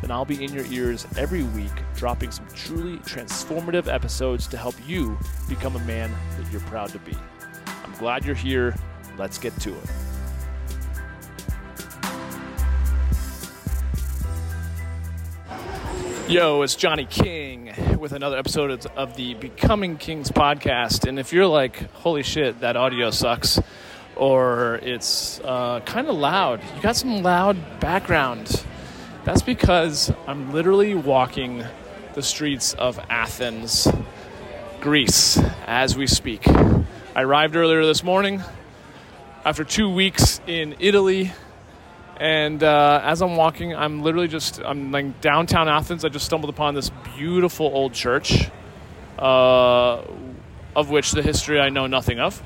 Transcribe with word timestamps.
then 0.00 0.10
I'll 0.10 0.24
be 0.24 0.42
in 0.42 0.52
your 0.52 0.64
ears 0.66 1.06
every 1.16 1.42
week, 1.42 1.72
dropping 1.96 2.30
some 2.30 2.46
truly 2.54 2.98
transformative 2.98 3.92
episodes 3.92 4.46
to 4.48 4.56
help 4.56 4.74
you 4.86 5.18
become 5.48 5.76
a 5.76 5.80
man 5.80 6.10
that 6.38 6.50
you're 6.52 6.60
proud 6.62 6.90
to 6.90 6.98
be. 7.00 7.16
I'm 7.84 7.92
glad 7.94 8.24
you're 8.24 8.34
here. 8.34 8.74
Let's 9.16 9.38
get 9.38 9.58
to 9.60 9.74
it. 9.74 9.90
Yo, 16.28 16.60
it's 16.60 16.76
Johnny 16.76 17.06
King 17.06 17.72
with 17.98 18.12
another 18.12 18.36
episode 18.36 18.86
of 18.86 19.16
the 19.16 19.32
Becoming 19.34 19.96
Kings 19.96 20.30
podcast. 20.30 21.08
And 21.08 21.18
if 21.18 21.32
you're 21.32 21.46
like, 21.46 21.90
holy 21.94 22.22
shit, 22.22 22.60
that 22.60 22.76
audio 22.76 23.10
sucks, 23.10 23.58
or 24.14 24.78
it's 24.82 25.40
uh, 25.40 25.80
kind 25.86 26.06
of 26.06 26.16
loud, 26.16 26.60
you 26.76 26.82
got 26.82 26.96
some 26.96 27.22
loud 27.22 27.56
background 27.80 28.62
that's 29.28 29.42
because 29.42 30.10
I'm 30.26 30.54
literally 30.54 30.94
walking 30.94 31.62
the 32.14 32.22
streets 32.22 32.72
of 32.72 32.98
Athens, 33.10 33.86
Greece, 34.80 35.38
as 35.66 35.98
we 35.98 36.06
speak. 36.06 36.48
I 36.48 36.86
arrived 37.16 37.54
earlier 37.54 37.84
this 37.84 38.02
morning 38.02 38.42
after 39.44 39.64
two 39.64 39.90
weeks 39.90 40.40
in 40.46 40.76
Italy. 40.78 41.30
And 42.16 42.62
uh, 42.62 43.02
as 43.04 43.20
I'm 43.20 43.36
walking, 43.36 43.76
I'm 43.76 44.02
literally 44.02 44.28
just, 44.28 44.62
I'm 44.64 44.92
like 44.92 45.20
downtown 45.20 45.68
Athens. 45.68 46.06
I 46.06 46.08
just 46.08 46.24
stumbled 46.24 46.48
upon 46.48 46.74
this 46.74 46.90
beautiful 47.14 47.66
old 47.66 47.92
church, 47.92 48.48
uh, 49.18 50.00
of 50.74 50.88
which 50.88 51.10
the 51.10 51.20
history 51.20 51.60
I 51.60 51.68
know 51.68 51.86
nothing 51.86 52.18
of, 52.18 52.42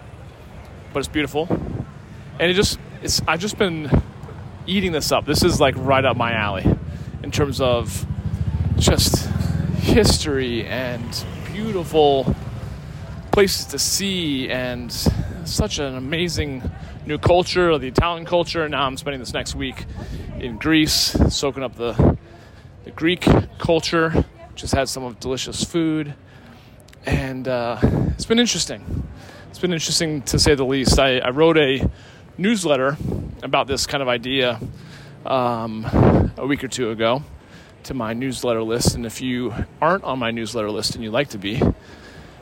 but 0.93 0.99
it's 0.99 1.09
beautiful. 1.09 1.47
And 2.41 2.51
it 2.51 2.55
just, 2.55 2.81
it's, 3.05 3.23
I've 3.29 3.39
just 3.39 3.57
been 3.57 3.89
eating 4.67 4.93
this 4.93 5.13
up. 5.13 5.27
This 5.27 5.43
is 5.43 5.61
like 5.61 5.75
right 5.77 6.05
up 6.05 6.17
my 6.17 6.33
alley 6.33 6.65
in 7.23 7.31
terms 7.31 7.61
of 7.61 8.07
just 8.77 9.27
history 9.77 10.67
and 10.67 11.25
beautiful 11.53 12.35
places 13.33 13.67
to 13.67 13.79
see 13.79 14.49
and 14.49 14.93
such 15.45 15.79
an 15.79 15.97
amazing 15.97 16.63
new 17.07 17.19
culture, 17.19 17.77
the 17.79 17.89
Italian 17.89 18.25
culture. 18.25 18.69
Now 18.69 18.87
I'm 18.87 18.97
spending 18.97 19.21
this 19.21 19.33
next 19.33 19.55
week 19.55 19.85
in 20.39 20.59
Greece, 20.59 21.17
soaking 21.29 21.63
up 21.63 21.77
the 21.77 22.17
the 22.85 22.91
Greek 22.91 23.27
culture. 23.59 24.25
Just 24.55 24.75
had 24.75 24.89
some 24.89 25.05
of 25.05 25.19
delicious 25.19 25.65
food, 25.65 26.15
and 27.07 27.49
uh, 27.49 27.79
it's 27.83 28.27
been 28.27 28.39
interesting. 28.39 29.09
It's 29.49 29.59
been 29.59 29.73
interesting 29.73 30.23
to 30.23 30.39
say 30.39 30.55
the 30.55 30.65
least. 30.65 30.99
I, 30.99 31.19
I 31.19 31.31
wrote 31.31 31.57
a 31.57 31.89
newsletter 32.43 32.97
about 33.45 33.69
this 33.69 33.87
kind 33.87 34.03
of 34.03 34.09
idea 34.09 34.61
um, 35.25 35.85
a 36.37 36.45
week 36.45 36.65
or 36.65 36.69
two 36.69 36.91
ago 36.91 37.23
to 37.85 37.95
my 37.95 38.13
newsletter 38.15 38.63
list. 38.65 38.97
And 38.97 39.07
if 39.07 39.21
you 39.21 39.55
aren't 39.81 40.03
on 40.03 40.19
my 40.19 40.33
newsletter 40.33 40.69
list 40.69 40.97
and 40.97 41.05
you'd 41.05 41.13
like 41.13 41.29
to 41.29 41.39
be, 41.39 41.63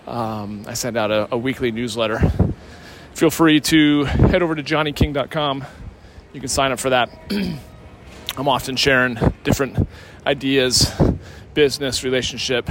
um, 0.06 0.64
I 0.66 0.72
send 0.72 0.96
out 0.96 1.10
a, 1.10 1.28
a, 1.34 1.36
weekly 1.36 1.70
newsletter. 1.70 2.18
Feel 3.14 3.30
free 3.30 3.60
to 3.60 4.04
head 4.04 4.42
over 4.42 4.54
to 4.54 4.62
johnnyking.com. 4.62 5.66
You 6.32 6.40
can 6.40 6.48
sign 6.48 6.72
up 6.72 6.80
for 6.80 6.90
that. 6.90 7.10
I'm 8.38 8.48
often 8.48 8.76
sharing 8.76 9.18
different 9.44 9.86
ideas, 10.26 10.90
business, 11.52 12.04
relationship, 12.04 12.70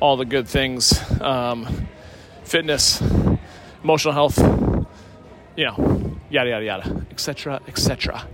all 0.00 0.16
the 0.16 0.24
good 0.24 0.48
things, 0.48 1.00
um, 1.20 1.88
fitness, 2.42 3.00
emotional 3.84 4.12
health, 4.12 4.38
you 5.56 5.64
know, 5.64 5.97
yada, 6.30 6.50
yada, 6.50 6.64
yada, 6.64 7.06
etc., 7.10 7.60
etc 7.66 8.26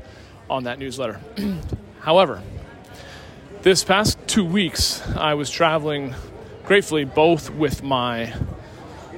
on 0.48 0.64
that 0.64 0.78
newsletter. 0.78 1.20
However, 2.00 2.42
this 3.62 3.82
past 3.82 4.18
two 4.26 4.44
weeks, 4.44 5.06
I 5.16 5.34
was 5.34 5.50
traveling 5.50 6.14
gratefully 6.64 7.04
both 7.04 7.50
with 7.50 7.82
my 7.82 8.34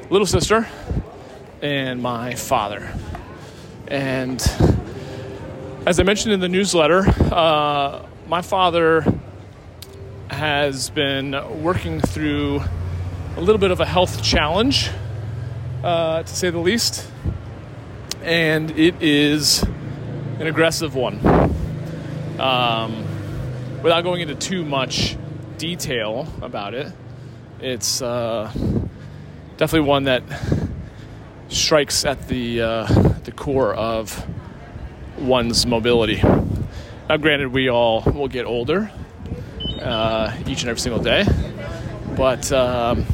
little 0.08 0.26
sister 0.26 0.68
and 1.62 2.00
my 2.00 2.34
father. 2.34 2.92
And 3.88 4.40
as 5.84 5.98
I 5.98 6.04
mentioned 6.04 6.32
in 6.32 6.40
the 6.40 6.48
newsletter, 6.48 7.04
uh, 7.32 8.06
my 8.28 8.42
father 8.42 9.04
has 10.28 10.90
been 10.90 11.32
working 11.62 12.00
through 12.00 12.60
a 13.36 13.40
little 13.40 13.58
bit 13.58 13.70
of 13.70 13.80
a 13.80 13.86
health 13.86 14.22
challenge, 14.22 14.90
uh, 15.82 16.22
to 16.22 16.28
say 16.34 16.50
the 16.50 16.58
least. 16.58 17.08
And 18.26 18.72
it 18.72 19.00
is 19.00 19.62
an 19.62 20.48
aggressive 20.48 20.96
one. 20.96 21.24
Um, 22.40 23.06
without 23.84 24.02
going 24.02 24.20
into 24.20 24.34
too 24.34 24.64
much 24.64 25.16
detail 25.58 26.26
about 26.42 26.74
it, 26.74 26.92
it's 27.60 28.02
uh, 28.02 28.50
definitely 29.58 29.86
one 29.88 30.04
that 30.04 30.24
strikes 31.46 32.04
at 32.04 32.26
the 32.26 32.62
uh, 32.62 32.86
the 33.22 33.30
core 33.30 33.72
of 33.72 34.26
one's 35.18 35.64
mobility. 35.64 36.20
Now, 36.20 37.18
granted, 37.18 37.52
we 37.52 37.70
all 37.70 38.02
will 38.02 38.26
get 38.26 38.44
older 38.44 38.90
uh, 39.80 40.36
each 40.48 40.62
and 40.62 40.68
every 40.68 40.80
single 40.80 41.00
day, 41.00 41.24
but 42.16 42.50
um, 42.50 43.06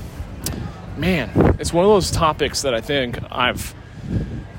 man, 0.96 1.56
it's 1.58 1.70
one 1.70 1.84
of 1.84 1.90
those 1.90 2.10
topics 2.10 2.62
that 2.62 2.72
I 2.72 2.80
think 2.80 3.18
I've 3.30 3.74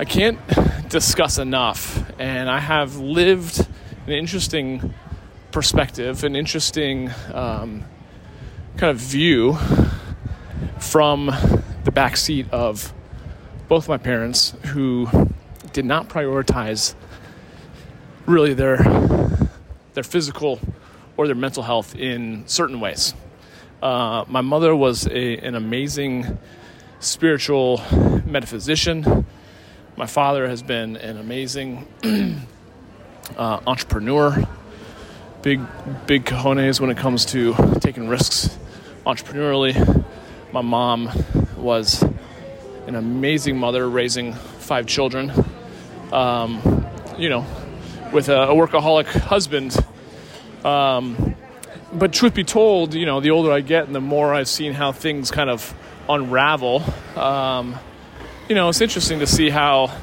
I 0.03 0.05
can't 0.05 0.37
discuss 0.89 1.37
enough. 1.37 2.11
And 2.19 2.49
I 2.49 2.59
have 2.59 2.97
lived 2.97 3.65
an 4.05 4.11
interesting 4.11 4.93
perspective, 5.51 6.25
an 6.25 6.35
interesting 6.35 7.09
um, 7.33 7.85
kind 8.75 8.91
of 8.91 8.97
view 8.97 9.57
from 10.77 11.31
the 11.85 11.91
back 11.93 12.17
seat 12.17 12.47
of 12.51 12.93
both 13.69 13.87
my 13.87 13.95
parents 13.95 14.53
who 14.73 15.07
did 15.71 15.85
not 15.85 16.09
prioritize 16.09 16.95
really 18.25 18.53
their 18.53 18.79
their 19.93 20.03
physical 20.03 20.59
or 21.15 21.27
their 21.27 21.35
mental 21.45 21.63
health 21.63 21.95
in 21.95 22.45
certain 22.45 22.81
ways. 22.81 23.13
Uh, 23.81 24.25
my 24.27 24.41
mother 24.41 24.75
was 24.75 25.07
a, 25.07 25.37
an 25.37 25.55
amazing 25.55 26.37
spiritual 26.99 27.81
metaphysician 28.25 29.25
my 29.95 30.07
father 30.07 30.47
has 30.47 30.63
been 30.63 30.97
an 30.97 31.17
amazing 31.17 31.87
uh, 33.37 33.59
entrepreneur, 33.67 34.47
big, 35.43 35.61
big 36.07 36.25
cojones 36.25 36.79
when 36.79 36.89
it 36.89 36.97
comes 36.97 37.25
to 37.25 37.53
taking 37.79 38.07
risks 38.07 38.57
entrepreneurially. 39.05 40.03
My 40.51 40.61
mom 40.61 41.11
was 41.57 42.01
an 42.87 42.95
amazing 42.95 43.57
mother 43.57 43.87
raising 43.87 44.33
five 44.33 44.87
children, 44.87 45.31
um, 46.11 46.87
you 47.17 47.29
know, 47.29 47.45
with 48.11 48.29
a, 48.29 48.49
a 48.49 48.55
workaholic 48.55 49.05
husband. 49.05 49.75
Um, 50.65 51.35
but 51.93 52.11
truth 52.11 52.33
be 52.33 52.43
told, 52.43 52.95
you 52.95 53.05
know, 53.05 53.19
the 53.19 53.29
older 53.29 53.51
I 53.51 53.61
get 53.61 53.85
and 53.85 53.93
the 53.93 54.01
more 54.01 54.33
I've 54.33 54.49
seen 54.49 54.73
how 54.73 54.91
things 54.91 55.29
kind 55.29 55.51
of 55.51 55.73
unravel, 56.09 56.83
um, 57.15 57.77
you 58.49 58.55
know, 58.55 58.67
it's 58.67 58.81
interesting 58.81 59.19
to 59.19 59.27
see 59.27 59.49
how 59.49 59.95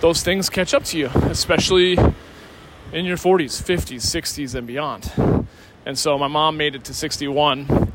those 0.00 0.22
things 0.22 0.50
catch 0.50 0.74
up 0.74 0.82
to 0.84 0.98
you, 0.98 1.06
especially 1.06 1.96
in 2.92 3.04
your 3.04 3.16
40s, 3.16 3.62
50s, 3.62 4.00
60s, 4.00 4.54
and 4.54 4.66
beyond. 4.66 5.12
And 5.86 5.96
so 5.96 6.18
my 6.18 6.26
mom 6.26 6.56
made 6.56 6.74
it 6.74 6.84
to 6.84 6.94
61 6.94 7.92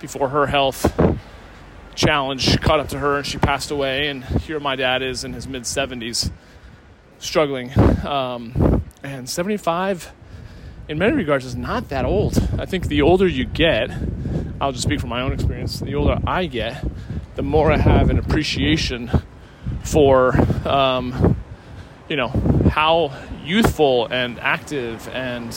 before 0.00 0.28
her 0.28 0.46
health 0.46 0.92
challenge 1.94 2.60
caught 2.60 2.80
up 2.80 2.88
to 2.88 2.98
her 2.98 3.18
and 3.18 3.26
she 3.26 3.38
passed 3.38 3.70
away. 3.70 4.08
And 4.08 4.24
here 4.24 4.60
my 4.60 4.76
dad 4.76 5.02
is 5.02 5.24
in 5.24 5.32
his 5.32 5.48
mid 5.48 5.62
70s, 5.62 6.30
struggling. 7.18 7.76
Um, 8.06 8.82
and 9.02 9.28
75, 9.28 10.12
in 10.88 10.98
many 10.98 11.16
regards, 11.16 11.46
is 11.46 11.56
not 11.56 11.88
that 11.88 12.04
old. 12.04 12.36
I 12.58 12.66
think 12.66 12.88
the 12.88 13.02
older 13.02 13.26
you 13.26 13.46
get, 13.46 13.90
I'll 14.62 14.70
just 14.70 14.84
speak 14.84 15.00
from 15.00 15.08
my 15.08 15.22
own 15.22 15.32
experience, 15.32 15.80
the 15.80 15.96
older 15.96 16.20
I 16.24 16.46
get, 16.46 16.84
the 17.34 17.42
more 17.42 17.72
I 17.72 17.78
have 17.78 18.10
an 18.10 18.18
appreciation 18.20 19.10
for, 19.82 20.36
um, 20.64 21.36
you 22.08 22.14
know, 22.14 22.28
how 22.70 23.12
youthful 23.44 24.06
and 24.06 24.38
active 24.38 25.08
and 25.08 25.52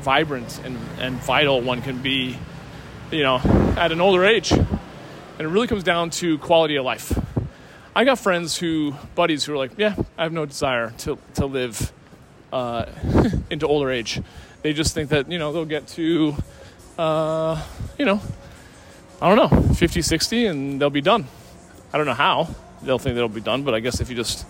vibrant 0.00 0.58
and, 0.64 0.78
and 0.98 1.16
vital 1.16 1.60
one 1.60 1.82
can 1.82 2.00
be, 2.00 2.38
you 3.10 3.22
know, 3.22 3.36
at 3.76 3.92
an 3.92 4.00
older 4.00 4.24
age. 4.24 4.52
And 4.52 4.66
it 5.38 5.48
really 5.48 5.66
comes 5.66 5.84
down 5.84 6.08
to 6.12 6.38
quality 6.38 6.76
of 6.76 6.84
life. 6.86 7.12
I 7.94 8.04
got 8.04 8.18
friends 8.18 8.56
who, 8.56 8.94
buddies 9.14 9.44
who 9.44 9.52
are 9.52 9.58
like, 9.58 9.72
yeah, 9.76 9.94
I 10.16 10.22
have 10.22 10.32
no 10.32 10.46
desire 10.46 10.94
to, 11.00 11.18
to 11.34 11.44
live 11.44 11.92
uh, 12.54 12.86
into 13.50 13.66
older 13.66 13.90
age. 13.90 14.22
They 14.62 14.72
just 14.72 14.94
think 14.94 15.10
that, 15.10 15.30
you 15.30 15.38
know, 15.38 15.52
they'll 15.52 15.66
get 15.66 15.88
to, 15.88 16.34
uh, 16.98 17.62
you 17.98 18.06
know, 18.06 18.22
I 19.20 19.34
don't 19.34 19.50
know, 19.50 19.74
50, 19.74 20.02
60, 20.02 20.46
and 20.46 20.80
they'll 20.80 20.90
be 20.90 21.00
done. 21.00 21.26
I 21.92 21.96
don't 21.96 22.06
know 22.06 22.12
how 22.12 22.48
they'll 22.82 22.98
think 22.98 23.14
they'll 23.14 23.28
be 23.28 23.40
done, 23.40 23.62
but 23.62 23.74
I 23.74 23.80
guess 23.80 24.00
if 24.00 24.10
you 24.10 24.16
just 24.16 24.46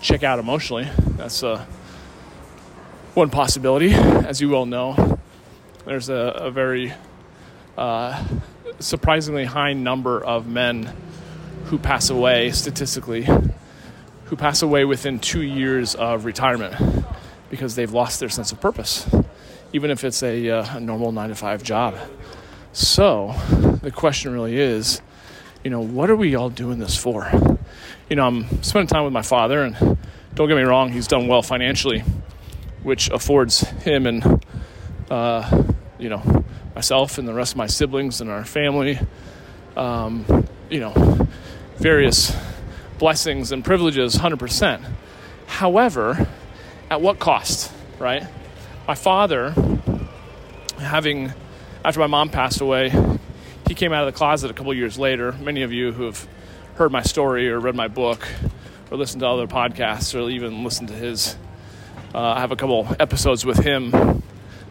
check 0.00 0.22
out 0.22 0.38
emotionally, 0.38 0.88
that's 1.16 1.42
uh, 1.42 1.64
one 3.14 3.30
possibility. 3.30 3.92
As 3.92 4.40
you 4.40 4.48
well 4.48 4.66
know, 4.66 5.18
there's 5.84 6.08
a, 6.08 6.14
a 6.14 6.50
very 6.50 6.92
uh, 7.76 8.24
surprisingly 8.80 9.44
high 9.44 9.72
number 9.72 10.22
of 10.22 10.46
men 10.46 10.92
who 11.66 11.78
pass 11.78 12.10
away 12.10 12.50
statistically, 12.50 13.26
who 14.24 14.36
pass 14.36 14.62
away 14.62 14.84
within 14.84 15.18
two 15.18 15.42
years 15.42 15.94
of 15.94 16.24
retirement 16.24 16.74
because 17.50 17.74
they've 17.74 17.92
lost 17.92 18.20
their 18.20 18.28
sense 18.28 18.52
of 18.52 18.60
purpose, 18.60 19.08
even 19.72 19.90
if 19.90 20.04
it's 20.04 20.22
a, 20.22 20.50
uh, 20.50 20.76
a 20.76 20.80
normal 20.80 21.12
nine 21.12 21.28
to 21.28 21.34
five 21.34 21.62
job. 21.62 21.96
So 22.72 23.34
the 23.88 23.94
question 23.94 24.34
really 24.34 24.58
is, 24.58 25.00
you 25.64 25.70
know, 25.70 25.80
what 25.80 26.10
are 26.10 26.16
we 26.16 26.34
all 26.34 26.50
doing 26.50 26.78
this 26.78 26.94
for? 26.94 27.26
You 28.10 28.16
know, 28.16 28.26
I'm 28.26 28.62
spending 28.62 28.86
time 28.86 29.04
with 29.04 29.14
my 29.14 29.22
father, 29.22 29.62
and 29.62 29.96
don't 30.34 30.46
get 30.46 30.58
me 30.58 30.62
wrong, 30.62 30.92
he's 30.92 31.06
done 31.06 31.26
well 31.26 31.40
financially, 31.40 32.04
which 32.82 33.08
affords 33.08 33.60
him 33.60 34.06
and, 34.06 34.44
uh, 35.10 35.64
you 35.98 36.10
know, 36.10 36.44
myself 36.74 37.16
and 37.16 37.26
the 37.26 37.32
rest 37.32 37.52
of 37.52 37.56
my 37.56 37.66
siblings 37.66 38.20
and 38.20 38.28
our 38.28 38.44
family, 38.44 38.98
um, 39.74 40.46
you 40.68 40.80
know, 40.80 41.26
various 41.76 42.36
blessings 42.98 43.52
and 43.52 43.64
privileges 43.64 44.16
100%. 44.16 44.84
However, 45.46 46.28
at 46.90 47.00
what 47.00 47.18
cost, 47.18 47.72
right? 47.98 48.26
My 48.86 48.94
father, 48.94 49.54
having, 50.76 51.32
after 51.82 52.00
my 52.00 52.06
mom 52.06 52.28
passed 52.28 52.60
away, 52.60 52.92
he 53.68 53.74
came 53.74 53.92
out 53.92 54.08
of 54.08 54.12
the 54.12 54.16
closet 54.16 54.50
a 54.50 54.54
couple 54.54 54.72
years 54.72 54.98
later. 54.98 55.32
Many 55.32 55.62
of 55.62 55.72
you 55.72 55.92
who 55.92 56.04
have 56.04 56.26
heard 56.76 56.90
my 56.90 57.02
story 57.02 57.50
or 57.50 57.60
read 57.60 57.74
my 57.74 57.86
book 57.86 58.26
or 58.90 58.96
listened 58.96 59.20
to 59.20 59.28
other 59.28 59.46
podcasts 59.46 60.18
or 60.18 60.30
even 60.30 60.64
listened 60.64 60.88
to 60.88 60.94
his, 60.94 61.36
uh, 62.14 62.18
I 62.18 62.40
have 62.40 62.50
a 62.50 62.56
couple 62.56 62.88
episodes 62.98 63.44
with 63.44 63.58
him 63.58 64.22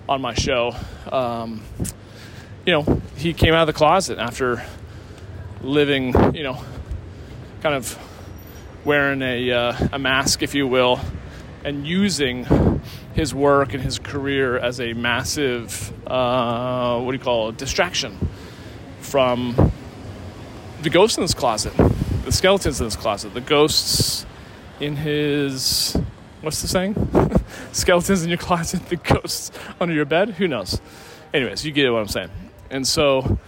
on 0.09 0.19
my 0.19 0.33
show. 0.33 0.75
Um, 1.11 1.61
you 2.65 2.73
know, 2.73 3.01
he 3.15 3.33
came 3.33 3.53
out 3.53 3.61
of 3.61 3.67
the 3.67 3.77
closet 3.77 4.17
after 4.17 4.65
living, 5.61 6.33
you 6.33 6.41
know, 6.41 6.59
kind 7.61 7.75
of 7.75 7.99
wearing 8.83 9.21
a, 9.21 9.51
uh, 9.51 9.89
a 9.91 9.99
mask, 9.99 10.41
if 10.41 10.55
you 10.55 10.65
will, 10.65 10.99
and 11.63 11.85
using 11.85 12.81
his 13.13 13.35
work 13.35 13.75
and 13.75 13.83
his 13.83 13.99
career 13.99 14.57
as 14.57 14.81
a 14.81 14.93
massive, 14.93 15.93
uh, 16.07 16.99
what 16.99 17.11
do 17.11 17.17
you 17.17 17.23
call 17.23 17.49
it, 17.49 17.57
distraction 17.57 18.17
from 19.07 19.71
the 20.81 20.89
ghosts 20.89 21.17
in 21.17 21.21
his 21.21 21.33
closet, 21.33 21.73
the 22.25 22.31
skeletons 22.31 22.79
in 22.81 22.85
his 22.85 22.95
closet, 22.95 23.33
the 23.33 23.41
ghosts 23.41 24.25
in 24.79 24.97
his, 24.97 25.97
what's 26.41 26.61
the 26.61 26.67
saying? 26.67 26.95
skeletons 27.71 28.23
in 28.23 28.29
your 28.29 28.37
closet, 28.37 28.85
the 28.89 28.97
ghosts 28.97 29.51
under 29.79 29.93
your 29.93 30.05
bed? 30.05 30.31
Who 30.31 30.47
knows? 30.47 30.81
Anyways, 31.33 31.65
you 31.65 31.71
get 31.71 31.91
what 31.91 31.99
I'm 31.99 32.07
saying. 32.07 32.29
And 32.69 32.85
so, 32.85 33.39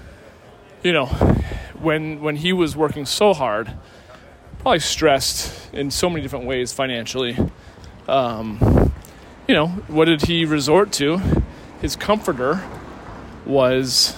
you 0.81 0.93
know, 0.93 1.07
when 1.81 2.21
when 2.21 2.37
he 2.37 2.53
was 2.53 2.75
working 2.75 3.05
so 3.05 3.33
hard, 3.33 3.73
probably 4.59 4.79
stressed 4.79 5.73
in 5.73 5.91
so 5.91 6.09
many 6.09 6.21
different 6.21 6.45
ways 6.45 6.71
financially, 6.71 7.37
um, 8.07 8.93
you 9.47 9.53
know, 9.53 9.67
what 9.87 10.05
did 10.05 10.21
he 10.23 10.45
resort 10.45 10.91
to? 10.93 11.21
His 11.81 11.95
comforter 11.95 12.63
was, 13.45 14.15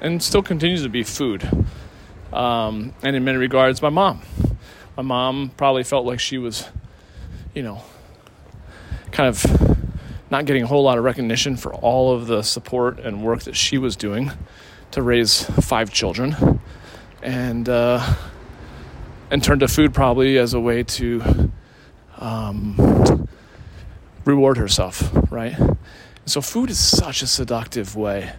and 0.00 0.22
still 0.22 0.42
continues 0.42 0.82
to 0.82 0.88
be, 0.88 1.02
food. 1.02 1.48
Um, 2.32 2.94
and 3.02 3.16
in 3.16 3.24
many 3.24 3.38
regards, 3.38 3.82
my 3.82 3.88
mom. 3.88 4.22
My 4.96 5.02
mom 5.02 5.50
probably 5.56 5.84
felt 5.84 6.06
like 6.06 6.20
she 6.20 6.38
was, 6.38 6.68
you 7.54 7.62
know, 7.62 7.82
kind 9.12 9.28
of 9.28 9.44
not 10.30 10.44
getting 10.44 10.62
a 10.62 10.66
whole 10.66 10.82
lot 10.82 10.98
of 10.98 11.04
recognition 11.04 11.56
for 11.56 11.74
all 11.74 12.12
of 12.12 12.26
the 12.26 12.42
support 12.42 13.00
and 13.00 13.22
work 13.22 13.42
that 13.42 13.56
she 13.56 13.78
was 13.78 13.96
doing 13.96 14.30
to 14.92 15.02
raise 15.02 15.44
five 15.44 15.92
children, 15.92 16.60
and 17.22 17.68
uh, 17.68 18.14
and 19.30 19.42
turned 19.42 19.60
to 19.60 19.68
food 19.68 19.94
probably 19.94 20.38
as 20.38 20.54
a 20.54 20.60
way 20.60 20.82
to 20.82 21.50
um, 22.18 23.28
reward 24.24 24.56
herself, 24.56 25.10
right? 25.30 25.56
So, 26.26 26.40
food 26.40 26.70
is 26.70 26.78
such 26.78 27.22
a 27.22 27.26
seductive 27.26 27.96
way 27.96 28.32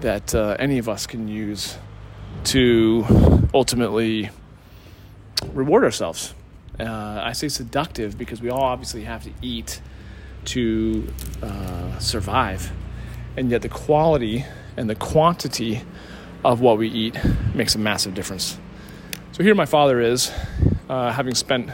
that 0.00 0.34
uh, 0.34 0.56
any 0.58 0.78
of 0.78 0.88
us 0.88 1.06
can 1.06 1.28
use 1.28 1.76
to 2.44 3.04
ultimately 3.52 4.30
reward 5.52 5.84
ourselves. 5.84 6.34
Uh, 6.78 7.20
I 7.22 7.32
say 7.32 7.48
seductive 7.48 8.16
because 8.16 8.40
we 8.40 8.50
all 8.50 8.62
obviously 8.62 9.04
have 9.04 9.24
to 9.24 9.32
eat 9.42 9.80
to 10.46 11.06
uh, 11.42 11.98
survive, 11.98 12.70
and 13.36 13.50
yet 13.50 13.62
the 13.62 13.68
quality 13.68 14.44
and 14.76 14.88
the 14.88 14.94
quantity 14.94 15.82
of 16.44 16.60
what 16.60 16.78
we 16.78 16.88
eat 16.88 17.16
makes 17.54 17.74
a 17.74 17.78
massive 17.78 18.14
difference. 18.14 18.58
So 19.32 19.42
here, 19.42 19.54
my 19.54 19.66
father 19.66 20.00
is, 20.00 20.32
uh, 20.88 21.12
having 21.12 21.34
spent, 21.34 21.70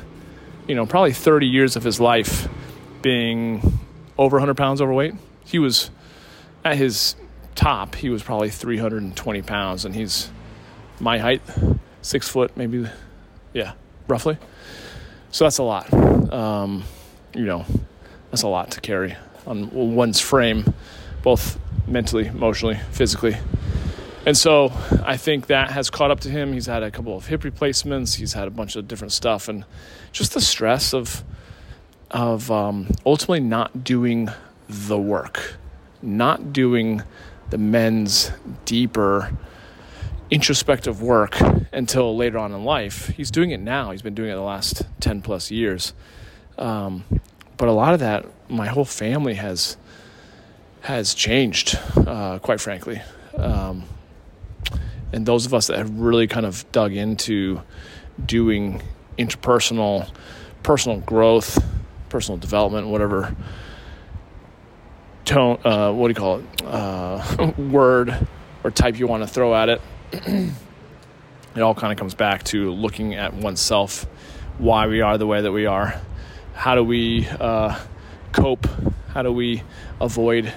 you 0.66 0.74
know, 0.74 0.86
probably 0.86 1.12
30 1.12 1.46
years 1.46 1.76
of 1.76 1.84
his 1.84 2.00
life 2.00 2.48
being 3.02 3.78
over 4.16 4.36
100 4.36 4.56
pounds 4.56 4.80
overweight. 4.80 5.14
He 5.44 5.58
was 5.58 5.90
at 6.64 6.76
his 6.76 7.14
top, 7.54 7.94
he 7.94 8.08
was 8.08 8.22
probably 8.22 8.50
320 8.50 9.42
pounds, 9.42 9.84
and 9.84 9.94
he's 9.94 10.30
my 11.00 11.18
height, 11.18 11.42
six 12.02 12.28
foot, 12.28 12.56
maybe, 12.56 12.86
yeah, 13.52 13.72
roughly. 14.08 14.38
So 15.30 15.44
that's 15.44 15.58
a 15.58 15.62
lot. 15.62 15.92
Um, 16.32 16.84
you 17.34 17.44
know, 17.44 17.64
that's 18.30 18.42
a 18.42 18.48
lot 18.48 18.72
to 18.72 18.80
carry 18.80 19.16
on 19.46 19.70
one's 19.94 20.20
frame, 20.20 20.72
both 21.22 21.58
mentally, 21.86 22.26
emotionally, 22.26 22.78
physically. 22.92 23.36
And 24.26 24.36
so 24.36 24.72
I 25.04 25.16
think 25.16 25.48
that 25.48 25.70
has 25.70 25.90
caught 25.90 26.10
up 26.10 26.20
to 26.20 26.30
him. 26.30 26.52
He's 26.52 26.66
had 26.66 26.82
a 26.82 26.90
couple 26.90 27.16
of 27.16 27.26
hip 27.26 27.44
replacements. 27.44 28.14
He's 28.14 28.32
had 28.32 28.48
a 28.48 28.50
bunch 28.50 28.74
of 28.76 28.88
different 28.88 29.12
stuff, 29.12 29.48
and 29.48 29.64
just 30.12 30.32
the 30.32 30.40
stress 30.40 30.94
of 30.94 31.22
of 32.10 32.50
um, 32.50 32.88
ultimately 33.04 33.40
not 33.40 33.84
doing 33.84 34.30
the 34.68 34.98
work, 34.98 35.56
not 36.00 36.52
doing 36.52 37.02
the 37.50 37.58
men's 37.58 38.30
deeper 38.64 39.36
introspective 40.30 41.02
work 41.02 41.40
until 41.72 42.16
later 42.16 42.38
on 42.38 42.52
in 42.52 42.64
life. 42.64 43.08
He's 43.08 43.30
doing 43.30 43.50
it 43.50 43.60
now. 43.60 43.90
He's 43.90 44.02
been 44.02 44.14
doing 44.14 44.30
it 44.30 44.34
the 44.34 44.40
last 44.40 44.82
10 45.00 45.22
plus 45.22 45.50
years. 45.50 45.92
Um, 46.58 47.04
but 47.56 47.68
a 47.68 47.72
lot 47.72 47.94
of 47.94 48.00
that, 48.00 48.26
my 48.48 48.66
whole 48.66 48.84
family 48.84 49.34
has 49.34 49.76
has 50.82 51.14
changed, 51.14 51.78
uh, 51.96 52.38
quite 52.40 52.60
frankly. 52.60 53.00
Um, 53.38 53.84
and 55.12 55.24
those 55.24 55.46
of 55.46 55.54
us 55.54 55.68
that 55.68 55.78
have 55.78 55.98
really 55.98 56.26
kind 56.26 56.44
of 56.44 56.70
dug 56.72 56.92
into 56.92 57.62
doing 58.26 58.82
interpersonal, 59.18 60.10
personal 60.62 61.00
growth, 61.00 61.58
personal 62.10 62.36
development, 62.36 62.88
whatever 62.88 63.34
tone, 65.24 65.58
uh, 65.64 65.92
what 65.92 66.08
do 66.08 66.10
you 66.10 66.14
call 66.14 66.38
it, 66.38 66.62
uh, 66.64 67.52
word 67.58 68.26
or 68.62 68.70
type 68.70 68.98
you 68.98 69.06
want 69.06 69.22
to 69.22 69.26
throw 69.26 69.54
at 69.54 69.68
it. 69.68 69.80
it 70.12 71.60
all 71.60 71.74
kind 71.74 71.92
of 71.92 71.98
comes 71.98 72.14
back 72.14 72.42
to 72.44 72.70
looking 72.72 73.14
at 73.14 73.34
oneself, 73.34 74.06
why 74.58 74.86
we 74.86 75.00
are 75.00 75.18
the 75.18 75.26
way 75.26 75.42
that 75.42 75.52
we 75.52 75.66
are, 75.66 76.00
how 76.54 76.74
do 76.74 76.84
we 76.84 77.26
uh, 77.28 77.78
cope, 78.32 78.66
how 79.08 79.22
do 79.22 79.32
we 79.32 79.62
avoid 80.00 80.52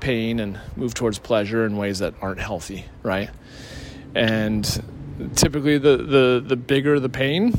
pain 0.00 0.40
and 0.40 0.58
move 0.76 0.94
towards 0.94 1.18
pleasure 1.18 1.64
in 1.64 1.76
ways 1.76 2.00
that 2.00 2.14
aren't 2.20 2.40
healthy, 2.40 2.84
right? 3.02 3.30
And 4.14 4.64
typically, 5.36 5.78
the 5.78 5.96
the 5.96 6.44
the 6.46 6.56
bigger 6.56 7.00
the 7.00 7.08
pain, 7.08 7.54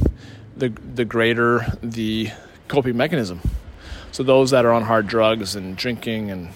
the 0.55 0.69
the 0.69 1.05
greater 1.05 1.65
the 1.81 2.31
coping 2.67 2.97
mechanism. 2.97 3.41
So 4.13 4.21
those 4.21 4.51
that 4.51 4.63
are 4.63 4.71
on 4.71 4.83
hard 4.83 5.07
drugs 5.07 5.55
and 5.55 5.75
drinking 5.75 6.29
and 6.29 6.49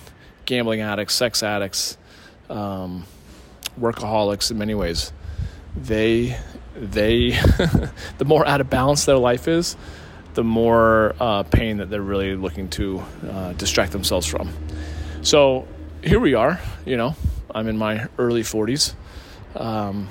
gambling 0.45 0.81
addicts, 0.81 1.15
sex 1.15 1.41
addicts, 1.41 1.97
um, 2.51 3.03
workaholics 3.81 4.51
in 4.51 4.59
many 4.59 4.75
ways, 4.75 5.11
they 5.75 6.37
they 6.75 7.31
the 8.19 8.25
more 8.25 8.47
out 8.47 8.61
of 8.61 8.69
balance 8.69 9.05
their 9.05 9.17
life 9.17 9.47
is, 9.47 9.75
the 10.35 10.43
more 10.43 11.15
uh, 11.19 11.41
pain 11.41 11.77
that 11.77 11.89
they're 11.89 11.99
really 11.99 12.35
looking 12.35 12.69
to 12.69 13.03
uh, 13.27 13.53
distract 13.53 13.91
themselves 13.91 14.27
from. 14.27 14.53
So 15.23 15.67
here 16.03 16.19
we 16.19 16.35
are. 16.35 16.61
You 16.85 16.97
know, 16.97 17.15
I'm 17.55 17.67
in 17.67 17.77
my 17.79 18.05
early 18.19 18.43
40s. 18.43 18.93
Um, 19.55 20.09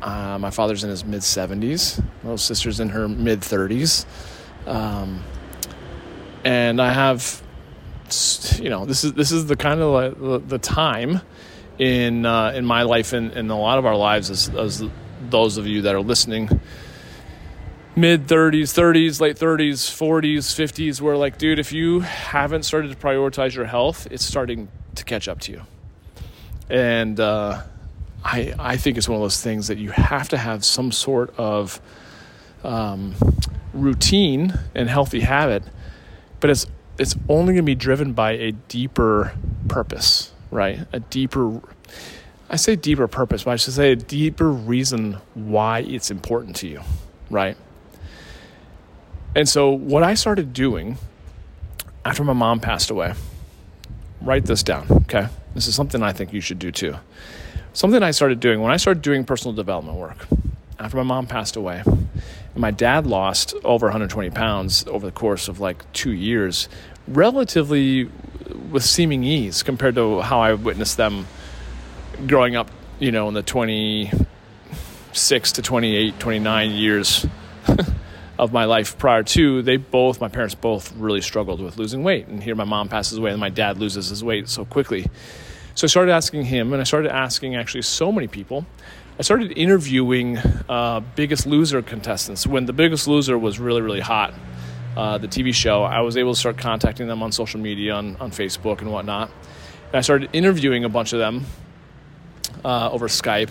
uh, 0.00 0.38
my 0.38 0.48
father's 0.48 0.84
in 0.84 0.88
his 0.88 1.04
mid 1.04 1.20
70s. 1.20 2.02
My 2.22 2.36
sister's 2.36 2.80
in 2.80 2.88
her 2.88 3.08
mid 3.08 3.40
30s. 3.40 4.06
Um, 4.66 5.22
and 6.44 6.80
I 6.80 6.92
have, 6.92 7.42
you 8.58 8.70
know, 8.70 8.84
this 8.84 9.04
is 9.04 9.12
this 9.12 9.32
is 9.32 9.46
the 9.46 9.56
kind 9.56 9.80
of 9.80 10.48
the 10.48 10.58
time 10.58 11.20
in 11.78 12.26
uh, 12.26 12.52
in 12.54 12.64
my 12.64 12.82
life 12.82 13.12
and 13.12 13.32
in 13.32 13.50
a 13.50 13.58
lot 13.58 13.78
of 13.78 13.86
our 13.86 13.96
lives 13.96 14.30
as, 14.30 14.48
as 14.50 14.84
those 15.30 15.56
of 15.56 15.66
you 15.66 15.82
that 15.82 15.94
are 15.94 16.00
listening. 16.00 16.60
Mid 17.94 18.26
30s 18.26 18.72
30s 18.72 19.20
late 19.20 19.36
30s 19.36 19.90
40s 19.90 20.38
50s 20.38 21.02
where 21.02 21.14
like 21.14 21.36
dude 21.36 21.58
if 21.58 21.74
you 21.74 22.00
haven't 22.00 22.62
started 22.62 22.90
to 22.90 22.96
prioritize 22.96 23.54
your 23.54 23.66
health 23.66 24.08
it's 24.10 24.24
starting 24.24 24.68
to 24.94 25.04
catch 25.04 25.28
up 25.28 25.40
to 25.40 25.52
you. 25.52 25.62
And 26.70 27.20
uh, 27.20 27.62
I, 28.24 28.54
I 28.58 28.76
think 28.78 28.96
it's 28.96 29.08
one 29.08 29.16
of 29.16 29.22
those 29.22 29.42
things 29.42 29.68
that 29.68 29.76
you 29.76 29.90
have 29.90 30.30
to 30.30 30.38
have 30.38 30.64
some 30.64 30.90
sort 30.90 31.34
of 31.36 31.82
um, 32.64 33.14
routine 33.74 34.58
and 34.74 34.88
healthy 34.88 35.20
habit 35.20 35.62
but 36.42 36.50
it's 36.50 36.66
it's 36.98 37.14
only 37.30 37.54
going 37.54 37.56
to 37.56 37.62
be 37.62 37.74
driven 37.74 38.12
by 38.12 38.32
a 38.32 38.52
deeper 38.52 39.32
purpose, 39.68 40.32
right? 40.50 40.80
A 40.92 41.00
deeper 41.00 41.62
I 42.50 42.56
say 42.56 42.76
deeper 42.76 43.08
purpose, 43.08 43.44
but 43.44 43.52
I 43.52 43.56
should 43.56 43.72
say 43.72 43.92
a 43.92 43.96
deeper 43.96 44.50
reason 44.50 45.16
why 45.32 45.78
it's 45.78 46.10
important 46.10 46.56
to 46.56 46.68
you, 46.68 46.82
right? 47.30 47.56
And 49.34 49.48
so 49.48 49.70
what 49.70 50.02
I 50.02 50.12
started 50.12 50.52
doing 50.52 50.98
after 52.04 52.24
my 52.24 52.34
mom 52.34 52.60
passed 52.60 52.90
away, 52.90 53.14
write 54.20 54.44
this 54.44 54.62
down, 54.62 54.86
okay? 54.90 55.28
This 55.54 55.66
is 55.66 55.74
something 55.74 56.02
I 56.02 56.12
think 56.12 56.34
you 56.34 56.42
should 56.42 56.58
do 56.58 56.70
too. 56.70 56.96
Something 57.72 58.02
I 58.02 58.10
started 58.10 58.40
doing 58.40 58.60
when 58.60 58.70
I 58.70 58.76
started 58.76 59.02
doing 59.02 59.24
personal 59.24 59.54
development 59.54 59.96
work 59.96 60.26
after 60.82 60.96
my 60.96 61.04
mom 61.04 61.26
passed 61.26 61.56
away, 61.56 61.82
And 61.86 62.56
my 62.56 62.70
dad 62.70 63.06
lost 63.06 63.54
over 63.64 63.86
120 63.86 64.30
pounds 64.30 64.84
over 64.88 65.06
the 65.06 65.12
course 65.12 65.48
of 65.48 65.60
like 65.60 65.90
two 65.92 66.12
years, 66.12 66.68
relatively 67.06 68.10
with 68.70 68.84
seeming 68.84 69.24
ease 69.24 69.62
compared 69.62 69.94
to 69.94 70.20
how 70.20 70.40
I 70.40 70.54
witnessed 70.54 70.96
them 70.96 71.26
growing 72.26 72.56
up, 72.56 72.70
you 72.98 73.12
know, 73.12 73.28
in 73.28 73.34
the 73.34 73.42
26 73.42 75.52
to 75.52 75.62
28, 75.62 76.18
29 76.18 76.70
years 76.70 77.26
of 78.38 78.52
my 78.52 78.64
life 78.64 78.98
prior 78.98 79.22
to. 79.22 79.62
They 79.62 79.76
both, 79.76 80.20
my 80.20 80.28
parents 80.28 80.54
both 80.54 80.94
really 80.96 81.20
struggled 81.20 81.60
with 81.60 81.78
losing 81.78 82.02
weight. 82.02 82.26
And 82.26 82.42
here 82.42 82.56
my 82.56 82.64
mom 82.64 82.88
passes 82.88 83.18
away 83.18 83.30
and 83.30 83.40
my 83.40 83.50
dad 83.50 83.78
loses 83.78 84.08
his 84.08 84.24
weight 84.24 84.48
so 84.48 84.64
quickly. 84.64 85.06
So 85.74 85.86
I 85.86 85.88
started 85.88 86.12
asking 86.12 86.44
him, 86.44 86.74
and 86.74 86.82
I 86.82 86.84
started 86.84 87.10
asking 87.10 87.56
actually 87.56 87.80
so 87.82 88.12
many 88.12 88.28
people 88.28 88.66
I 89.18 89.22
started 89.22 89.52
interviewing 89.58 90.38
uh, 90.38 91.00
Biggest 91.00 91.46
Loser 91.46 91.82
contestants 91.82 92.46
when 92.46 92.64
The 92.64 92.72
Biggest 92.72 93.06
Loser 93.06 93.36
was 93.36 93.58
really, 93.60 93.82
really 93.82 94.00
hot. 94.00 94.32
Uh, 94.96 95.18
the 95.18 95.28
TV 95.28 95.52
show, 95.52 95.82
I 95.82 96.00
was 96.00 96.16
able 96.16 96.32
to 96.32 96.40
start 96.40 96.56
contacting 96.56 97.08
them 97.08 97.22
on 97.22 97.30
social 97.30 97.60
media, 97.60 97.92
on, 97.92 98.16
on 98.16 98.30
Facebook 98.30 98.80
and 98.80 98.90
whatnot. 98.90 99.30
And 99.88 99.96
I 99.96 100.00
started 100.00 100.30
interviewing 100.32 100.84
a 100.84 100.88
bunch 100.88 101.12
of 101.12 101.18
them 101.18 101.44
uh, 102.64 102.90
over 102.90 103.06
Skype 103.06 103.50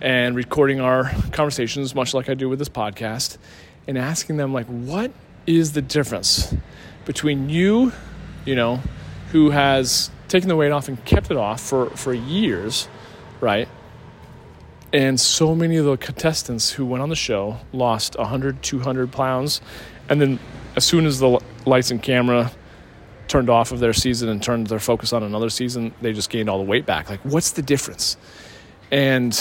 and 0.00 0.34
recording 0.34 0.80
our 0.80 1.12
conversations, 1.30 1.94
much 1.94 2.12
like 2.12 2.28
I 2.28 2.34
do 2.34 2.48
with 2.48 2.58
this 2.58 2.68
podcast, 2.68 3.38
and 3.86 3.96
asking 3.96 4.36
them, 4.36 4.52
like, 4.52 4.66
what 4.66 5.12
is 5.46 5.72
the 5.72 5.82
difference 5.82 6.52
between 7.04 7.48
you, 7.48 7.92
you 8.44 8.56
know, 8.56 8.80
who 9.30 9.50
has 9.50 10.10
taken 10.26 10.48
the 10.48 10.56
weight 10.56 10.72
off 10.72 10.88
and 10.88 11.02
kept 11.04 11.30
it 11.30 11.36
off 11.36 11.60
for, 11.60 11.90
for 11.90 12.12
years, 12.12 12.88
right? 13.40 13.68
And 14.92 15.18
so 15.18 15.54
many 15.54 15.76
of 15.76 15.86
the 15.86 15.96
contestants 15.96 16.70
who 16.70 16.84
went 16.84 17.02
on 17.02 17.08
the 17.08 17.16
show 17.16 17.58
lost 17.72 18.16
100, 18.16 18.62
200 18.62 19.10
pounds. 19.10 19.62
And 20.08 20.20
then 20.20 20.38
as 20.76 20.84
soon 20.84 21.06
as 21.06 21.18
the 21.18 21.40
lights 21.64 21.90
and 21.90 22.02
camera 22.02 22.52
turned 23.26 23.48
off 23.48 23.72
of 23.72 23.80
their 23.80 23.94
season 23.94 24.28
and 24.28 24.42
turned 24.42 24.66
their 24.66 24.78
focus 24.78 25.14
on 25.14 25.22
another 25.22 25.48
season, 25.48 25.94
they 26.02 26.12
just 26.12 26.28
gained 26.28 26.50
all 26.50 26.58
the 26.58 26.64
weight 26.64 26.84
back. 26.84 27.08
Like, 27.08 27.20
what's 27.20 27.52
the 27.52 27.62
difference? 27.62 28.18
And 28.90 29.32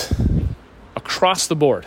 across 0.95 1.47
the 1.47 1.55
board, 1.55 1.85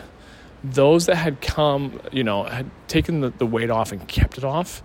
those 0.62 1.06
that 1.06 1.16
had 1.16 1.40
come, 1.40 2.00
you 2.12 2.22
know, 2.22 2.44
had 2.44 2.70
taken 2.86 3.20
the, 3.20 3.30
the 3.30 3.46
weight 3.46 3.70
off 3.70 3.92
and 3.92 4.06
kept 4.06 4.36
it 4.36 4.44
off, 4.44 4.82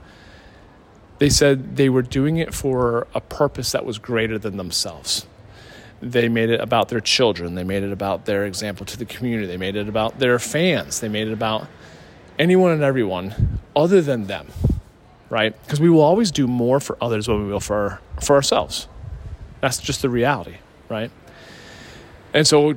they 1.17 1.29
said 1.29 1.75
they 1.75 1.89
were 1.89 2.01
doing 2.01 2.37
it 2.37 2.53
for 2.53 3.07
a 3.13 3.19
purpose 3.19 3.73
that 3.73 3.85
was 3.85 3.97
greater 3.97 4.39
than 4.39 4.55
themselves 4.55 5.27
they 6.01 6.29
made 6.29 6.49
it 6.49 6.61
about 6.61 6.89
their 6.89 7.01
children. 7.01 7.55
They 7.55 7.63
made 7.63 7.83
it 7.83 7.91
about 7.91 8.25
their 8.25 8.45
example 8.45 8.85
to 8.85 8.97
the 8.97 9.05
community. 9.05 9.47
They 9.47 9.57
made 9.57 9.75
it 9.75 9.87
about 9.87 10.19
their 10.19 10.39
fans. 10.39 10.99
They 10.99 11.09
made 11.09 11.27
it 11.27 11.33
about 11.33 11.67
anyone 12.37 12.71
and 12.71 12.83
everyone 12.83 13.59
other 13.75 14.01
than 14.01 14.27
them, 14.27 14.47
right? 15.29 15.59
Because 15.63 15.79
we 15.79 15.89
will 15.89 16.01
always 16.01 16.31
do 16.31 16.47
more 16.47 16.79
for 16.79 16.97
others 17.01 17.25
than 17.25 17.45
we 17.45 17.51
will 17.51 17.59
for, 17.59 17.99
for 18.21 18.35
ourselves. 18.35 18.87
That's 19.61 19.77
just 19.77 20.01
the 20.01 20.09
reality, 20.09 20.57
right? 20.87 21.11
And 22.33 22.47
so, 22.47 22.75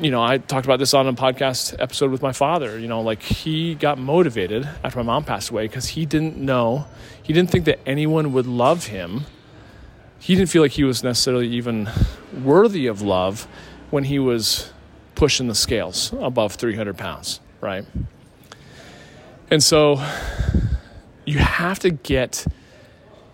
you 0.00 0.10
know, 0.10 0.22
I 0.22 0.38
talked 0.38 0.64
about 0.64 0.78
this 0.78 0.94
on 0.94 1.08
a 1.08 1.12
podcast 1.12 1.74
episode 1.78 2.10
with 2.10 2.22
my 2.22 2.32
father. 2.32 2.78
You 2.78 2.86
know, 2.86 3.00
like 3.00 3.20
he 3.20 3.74
got 3.74 3.98
motivated 3.98 4.66
after 4.84 4.98
my 5.00 5.04
mom 5.04 5.24
passed 5.24 5.50
away 5.50 5.66
because 5.66 5.88
he 5.88 6.06
didn't 6.06 6.36
know, 6.36 6.86
he 7.22 7.32
didn't 7.32 7.50
think 7.50 7.64
that 7.64 7.80
anyone 7.84 8.32
would 8.32 8.46
love 8.46 8.86
him 8.86 9.26
he 10.18 10.34
didn't 10.34 10.50
feel 10.50 10.62
like 10.62 10.72
he 10.72 10.84
was 10.84 11.02
necessarily 11.02 11.48
even 11.48 11.88
worthy 12.42 12.86
of 12.86 13.02
love 13.02 13.46
when 13.90 14.04
he 14.04 14.18
was 14.18 14.72
pushing 15.14 15.48
the 15.48 15.54
scales 15.54 16.12
above 16.20 16.54
300 16.54 16.96
pounds, 16.96 17.40
right? 17.60 17.84
And 19.50 19.62
so 19.62 20.02
you 21.24 21.38
have 21.38 21.78
to 21.80 21.90
get 21.90 22.46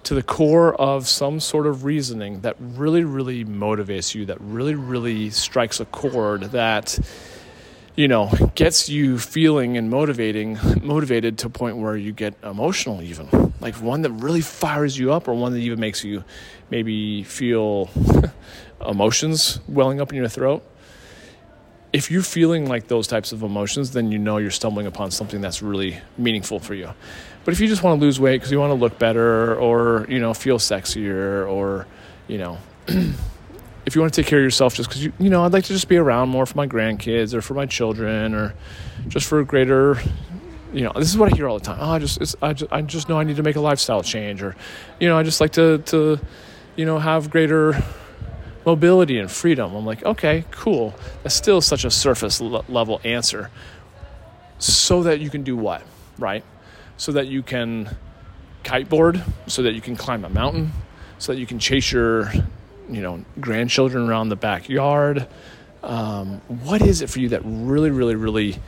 to 0.05 0.15
the 0.15 0.23
core 0.23 0.75
of 0.75 1.07
some 1.07 1.39
sort 1.39 1.67
of 1.67 1.85
reasoning 1.85 2.41
that 2.41 2.57
really, 2.59 3.05
really 3.05 3.45
motivates 3.45 4.15
you, 4.15 4.27
that 4.27 4.41
really, 4.41 4.75
really 4.75 5.31
strikes 5.31 5.81
a 5.81 5.85
chord 5.87 6.43
that 6.53 6.99
you 7.94 8.08
know, 8.08 8.30
gets 8.54 8.88
you 8.88 9.18
feeling 9.18 9.76
and 9.76 9.90
motivating, 9.90 10.58
motivated 10.82 11.38
to 11.38 11.49
a 11.49 11.50
point 11.50 11.76
where 11.76 11.96
you 11.96 12.12
get 12.12 12.34
emotional, 12.42 13.02
even 13.02 13.52
like 13.61 13.75
one 13.76 14.02
that 14.02 14.11
really 14.12 14.40
fires 14.40 14.99
you 14.99 15.12
up, 15.12 15.28
or 15.28 15.34
one 15.34 15.52
that 15.52 15.58
even 15.58 15.78
makes 15.78 16.02
you 16.02 16.25
maybe 16.70 17.22
feel 17.22 17.90
emotions 18.87 19.61
welling 19.68 20.00
up 20.00 20.11
in 20.11 20.16
your 20.16 20.28
throat. 20.28 20.62
If 21.92 22.11
you're 22.11 22.22
feeling 22.22 22.66
like 22.66 22.88
those 22.88 23.06
types 23.06 23.32
of 23.32 23.42
emotions, 23.42 23.90
then 23.90 24.11
you 24.11 24.18
know 24.18 24.38
you're 24.38 24.50
stumbling 24.50 24.87
upon 24.87 25.11
something 25.11 25.42
that's 25.42 25.61
really 25.61 26.00
meaningful 26.16 26.58
for 26.58 26.75
you. 26.75 26.88
But 27.44 27.52
if 27.52 27.61
you 27.61 27.68
just 27.68 27.82
want 27.82 28.00
to 28.00 28.04
lose 28.06 28.18
weight 28.18 28.38
because 28.38 28.50
you 28.50 28.58
want 28.58 28.70
to 28.70 28.78
look 28.78 28.99
better, 28.99 29.54
or 29.56 30.06
you 30.08 30.18
know, 30.18 30.32
feel 30.32 30.58
sexier, 30.58 31.46
or 31.50 31.87
you 32.28 32.38
know. 32.38 32.58
if 33.85 33.95
you 33.95 34.01
want 34.01 34.12
to 34.12 34.23
take 34.23 34.29
care 34.29 34.39
of 34.39 34.45
yourself 34.45 34.75
just 34.75 34.89
because 34.89 35.05
you 35.05 35.12
you 35.19 35.31
know 35.31 35.45
I'd 35.45 35.53
like 35.53 35.65
to 35.65 35.73
just 35.73 35.89
be 35.89 35.97
around 35.97 36.29
more 36.29 36.47
for 36.47 36.57
my 36.57 36.67
grandkids 36.67 37.35
or 37.35 37.43
for 37.43 37.55
my 37.55 37.67
children 37.67 38.35
or 38.35 38.55
just 39.09 39.27
for 39.27 39.41
a 39.41 39.45
greater 39.45 39.99
you 40.73 40.83
know 40.83 40.93
this 40.95 41.09
is 41.09 41.19
what 41.19 41.33
I 41.33 41.37
hear 41.37 41.49
all 41.49 41.59
the 41.59 41.65
time 41.65 41.79
oh 41.81 41.91
I 41.91 41.99
just 41.99 42.37
I 42.43 42.53
just 42.53 42.73
I 42.73 42.83
just 42.83 43.09
know 43.09 43.19
I 43.19 43.25
need 43.25 43.37
to 43.37 43.43
make 43.43 43.57
a 43.57 43.61
lifestyle 43.61 44.03
change 44.03 44.43
or 44.43 44.57
you 45.01 45.09
know 45.09 45.19
I 45.19 45.23
just 45.23 45.41
like 45.41 45.53
to 45.53 45.79
to 45.79 46.21
you 46.77 46.85
know 46.85 46.99
have 46.99 47.31
greater 47.31 47.83
mobility 48.65 49.19
and 49.19 49.29
freedom. 49.29 49.75
I'm 49.75 49.85
like 49.85 50.05
okay 50.05 50.45
cool. 50.51 50.95
That's 51.23 51.35
still 51.35 51.61
such 51.61 51.85
a 51.85 51.91
surface 51.91 52.41
level 52.41 53.01
answer. 53.05 53.51
So 54.59 55.03
that 55.03 55.21
you 55.21 55.29
can 55.31 55.43
do 55.43 55.57
what 55.57 55.83
right? 56.19 56.45
So 56.97 57.12
that 57.12 57.27
you 57.27 57.43
can 57.43 57.97
kiteboard 58.62 59.23
so 59.49 59.62
that 59.62 59.75
you 59.75 59.81
can 59.81 59.97
climb 59.97 60.25
a 60.25 60.29
mountain 60.29 60.71
so 61.19 61.33
that 61.33 61.39
you 61.39 61.47
can 61.47 61.59
chase 61.59 61.91
your 61.91 62.33
you 62.91 63.03
know 63.03 63.25
grandchildren 63.41 64.09
around 64.09 64.29
the 64.29 64.37
backyard. 64.37 65.27
Um, 65.83 66.41
what 66.49 66.81
is 66.81 67.03
it 67.03 67.11
for 67.11 67.21
you 67.21 67.31
that 67.31 67.43
really 67.45 67.91
really 67.91 68.15
really 68.15 68.59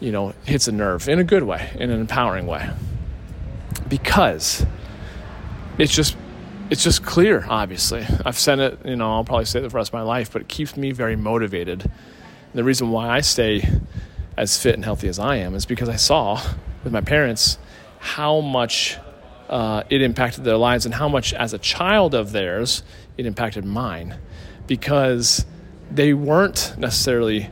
you 0.00 0.12
know 0.12 0.34
hits 0.44 0.68
a 0.68 0.72
nerve 0.72 1.08
in 1.08 1.18
a 1.18 1.24
good 1.24 1.42
way 1.42 1.70
in 1.74 1.90
an 1.90 2.00
empowering 2.00 2.46
way? 2.46 2.70
Because 3.88 4.64
it's 5.78 5.94
just 5.94 6.16
it's 6.70 6.82
just 6.82 7.04
clear 7.04 7.46
obviously. 7.48 8.06
I've 8.24 8.38
said 8.38 8.58
it 8.58 8.78
you 8.84 8.96
know 8.96 9.12
i'll 9.12 9.24
probably 9.24 9.44
say 9.44 9.60
it 9.60 9.62
for 9.62 9.68
the 9.70 9.76
rest 9.76 9.90
of 9.90 9.94
my 9.94 10.02
life 10.02 10.32
but 10.32 10.42
it 10.42 10.48
keeps 10.48 10.76
me 10.76 10.92
very 10.92 11.16
motivated. 11.16 11.82
And 11.82 12.54
the 12.54 12.64
reason 12.64 12.90
why 12.90 13.08
i 13.08 13.20
stay 13.20 13.68
as 14.36 14.60
fit 14.60 14.74
and 14.74 14.84
healthy 14.84 15.08
as 15.08 15.18
i 15.18 15.36
am 15.36 15.54
is 15.54 15.66
because 15.66 15.88
i 15.88 15.96
saw 15.96 16.40
with 16.84 16.92
my 16.92 17.00
parents 17.00 17.58
how 17.98 18.40
much 18.40 18.96
uh, 19.48 19.82
it 19.90 20.02
impacted 20.02 20.44
their 20.44 20.56
lives 20.56 20.84
and 20.84 20.94
how 20.94 21.08
much 21.08 21.32
as 21.34 21.52
a 21.52 21.58
child 21.58 22.14
of 22.14 22.32
theirs 22.32 22.82
it 23.16 23.26
impacted 23.26 23.64
mine 23.64 24.16
because 24.66 25.44
they 25.90 26.12
weren't 26.12 26.74
necessarily 26.76 27.48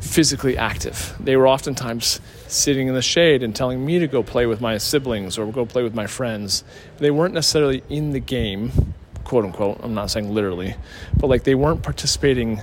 physically 0.00 0.56
active. 0.56 1.14
They 1.20 1.36
were 1.36 1.48
oftentimes 1.48 2.20
sitting 2.46 2.88
in 2.88 2.94
the 2.94 3.02
shade 3.02 3.42
and 3.42 3.54
telling 3.54 3.84
me 3.84 3.98
to 3.98 4.06
go 4.06 4.22
play 4.22 4.46
with 4.46 4.60
my 4.60 4.78
siblings 4.78 5.38
or 5.38 5.50
go 5.52 5.66
play 5.66 5.82
with 5.82 5.94
my 5.94 6.06
friends. 6.06 6.64
They 6.98 7.10
weren't 7.10 7.34
necessarily 7.34 7.82
in 7.88 8.12
the 8.12 8.20
game, 8.20 8.94
quote 9.24 9.44
unquote. 9.44 9.80
I'm 9.82 9.94
not 9.94 10.10
saying 10.10 10.32
literally, 10.32 10.74
but 11.16 11.28
like 11.28 11.44
they 11.44 11.54
weren't 11.54 11.82
participating 11.82 12.62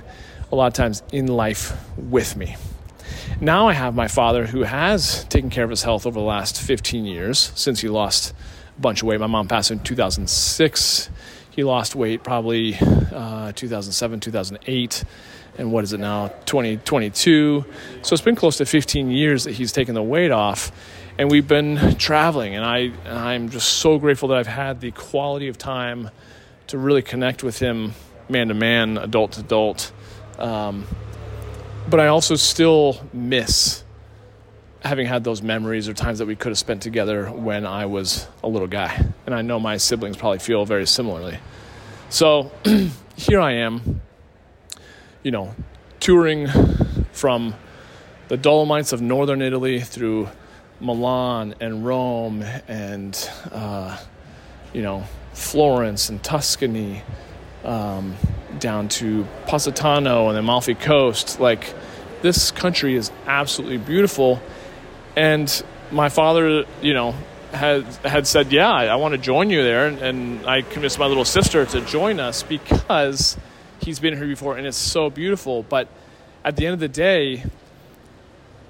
a 0.50 0.56
lot 0.56 0.66
of 0.66 0.72
times 0.72 1.02
in 1.12 1.26
life 1.26 1.76
with 1.96 2.36
me. 2.36 2.56
Now 3.40 3.68
I 3.68 3.72
have 3.72 3.94
my 3.94 4.08
father 4.08 4.46
who 4.46 4.62
has 4.62 5.24
taken 5.24 5.50
care 5.50 5.64
of 5.64 5.70
his 5.70 5.82
health 5.82 6.06
over 6.06 6.18
the 6.18 6.24
last 6.24 6.60
15 6.60 7.04
years 7.04 7.52
since 7.54 7.80
he 7.80 7.88
lost 7.88 8.34
bunch 8.80 9.02
of 9.02 9.08
weight. 9.08 9.20
My 9.20 9.26
mom 9.26 9.48
passed 9.48 9.70
in 9.70 9.80
2006. 9.80 11.10
He 11.50 11.64
lost 11.64 11.94
weight 11.94 12.22
probably 12.22 12.76
uh, 12.78 13.52
2007, 13.52 14.20
2008 14.20 15.04
and 15.58 15.72
what 15.72 15.84
is 15.84 15.92
it 15.92 15.98
now 15.98 16.28
2022 16.46 17.64
so 18.02 18.14
it's 18.14 18.22
been 18.22 18.36
close 18.36 18.56
to 18.56 18.64
15 18.64 19.10
years 19.10 19.44
that 19.44 19.52
he's 19.52 19.72
taken 19.72 19.94
the 19.94 20.02
weight 20.02 20.30
off 20.30 20.70
and 21.18 21.30
we've 21.30 21.48
been 21.48 21.96
traveling 21.96 22.54
and 22.54 22.64
i 22.64 22.90
i'm 23.06 23.50
just 23.50 23.68
so 23.68 23.98
grateful 23.98 24.28
that 24.28 24.38
i've 24.38 24.46
had 24.46 24.80
the 24.80 24.92
quality 24.92 25.48
of 25.48 25.58
time 25.58 26.10
to 26.68 26.78
really 26.78 27.02
connect 27.02 27.42
with 27.42 27.58
him 27.58 27.92
man 28.28 28.48
to 28.48 28.54
man 28.54 28.96
adult 28.96 29.32
to 29.32 29.40
adult 29.40 29.92
um, 30.38 30.86
but 31.90 31.98
i 31.98 32.06
also 32.06 32.36
still 32.36 33.04
miss 33.12 33.82
having 34.84 35.06
had 35.06 35.24
those 35.24 35.42
memories 35.42 35.88
or 35.88 35.94
times 35.94 36.18
that 36.18 36.26
we 36.26 36.36
could 36.36 36.50
have 36.50 36.58
spent 36.58 36.82
together 36.82 37.30
when 37.30 37.66
i 37.66 37.86
was 37.86 38.26
a 38.42 38.48
little 38.48 38.68
guy 38.68 39.04
and 39.26 39.34
i 39.34 39.42
know 39.42 39.58
my 39.58 39.76
siblings 39.76 40.16
probably 40.16 40.38
feel 40.38 40.64
very 40.64 40.86
similarly 40.86 41.38
so 42.08 42.50
here 43.16 43.40
i 43.40 43.52
am 43.52 44.00
you 45.22 45.30
know, 45.30 45.54
touring 46.00 46.48
from 47.12 47.54
the 48.28 48.36
Dolomites 48.36 48.92
of 48.92 49.02
northern 49.02 49.42
Italy 49.42 49.80
through 49.80 50.28
Milan 50.80 51.54
and 51.60 51.84
Rome 51.84 52.42
and, 52.68 53.30
uh, 53.50 53.98
you 54.72 54.82
know, 54.82 55.04
Florence 55.32 56.08
and 56.08 56.22
Tuscany, 56.22 57.02
um, 57.64 58.16
down 58.58 58.88
to 58.88 59.26
Positano 59.46 60.28
and 60.28 60.36
the 60.36 60.40
Amalfi 60.40 60.74
Coast. 60.74 61.40
Like, 61.40 61.74
this 62.22 62.50
country 62.50 62.94
is 62.94 63.10
absolutely 63.26 63.78
beautiful. 63.78 64.40
And 65.18 65.64
my 65.90 66.10
father, 66.10 66.64
you 66.80 66.94
know, 66.94 67.12
had 67.50 67.82
had 68.04 68.24
said, 68.28 68.52
"Yeah, 68.52 68.70
I, 68.70 68.84
I 68.84 68.94
want 68.94 69.14
to 69.14 69.18
join 69.18 69.50
you 69.50 69.64
there," 69.64 69.88
and, 69.88 69.98
and 69.98 70.46
I 70.46 70.62
convinced 70.62 70.96
my 70.96 71.06
little 71.06 71.24
sister 71.24 71.66
to 71.66 71.80
join 71.80 72.20
us 72.20 72.44
because 72.44 73.36
he's 73.80 73.98
been 73.98 74.16
here 74.16 74.28
before 74.28 74.56
and 74.56 74.64
it's 74.64 74.76
so 74.76 75.10
beautiful. 75.10 75.64
But 75.64 75.88
at 76.44 76.54
the 76.54 76.66
end 76.66 76.74
of 76.74 76.78
the 76.78 76.88
day, 76.88 77.42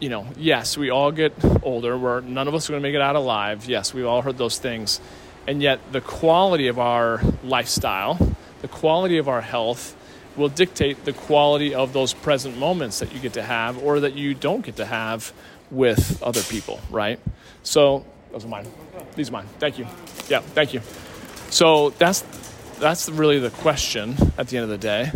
you 0.00 0.08
know, 0.08 0.26
yes, 0.38 0.78
we 0.78 0.88
all 0.88 1.12
get 1.12 1.34
older. 1.62 1.98
We're 1.98 2.22
none 2.22 2.48
of 2.48 2.54
us 2.54 2.70
are 2.70 2.72
going 2.72 2.82
to 2.82 2.88
make 2.88 2.94
it 2.94 3.02
out 3.02 3.14
alive. 3.14 3.66
Yes, 3.66 3.92
we've 3.92 4.06
all 4.06 4.22
heard 4.22 4.38
those 4.38 4.58
things. 4.58 5.02
And 5.46 5.60
yet 5.60 5.80
the 5.92 6.00
quality 6.00 6.68
of 6.68 6.78
our 6.78 7.20
lifestyle, 7.44 8.34
the 8.62 8.68
quality 8.68 9.18
of 9.18 9.28
our 9.28 9.42
health 9.42 9.94
will 10.38 10.48
dictate 10.48 11.04
the 11.04 11.12
quality 11.12 11.74
of 11.74 11.92
those 11.92 12.14
present 12.14 12.56
moments 12.56 13.00
that 13.00 13.12
you 13.12 13.20
get 13.20 13.34
to 13.34 13.42
have 13.42 13.82
or 13.82 14.00
that 14.00 14.14
you 14.14 14.34
don't 14.34 14.64
get 14.64 14.76
to 14.76 14.86
have 14.86 15.32
with 15.70 16.22
other 16.22 16.42
people, 16.42 16.80
right? 16.90 17.20
So, 17.62 18.04
those 18.32 18.44
are 18.44 18.48
mine. 18.48 18.66
These 19.14 19.28
are 19.28 19.32
mine. 19.32 19.46
Thank 19.58 19.78
you. 19.78 19.86
Yeah, 20.28 20.40
thank 20.40 20.72
you. 20.72 20.80
So, 21.50 21.90
that's 21.90 22.22
that's 22.78 23.08
really 23.08 23.38
the 23.38 23.50
question 23.50 24.16
at 24.38 24.48
the 24.48 24.56
end 24.56 24.64
of 24.64 24.70
the 24.70 24.78
day 24.78 25.10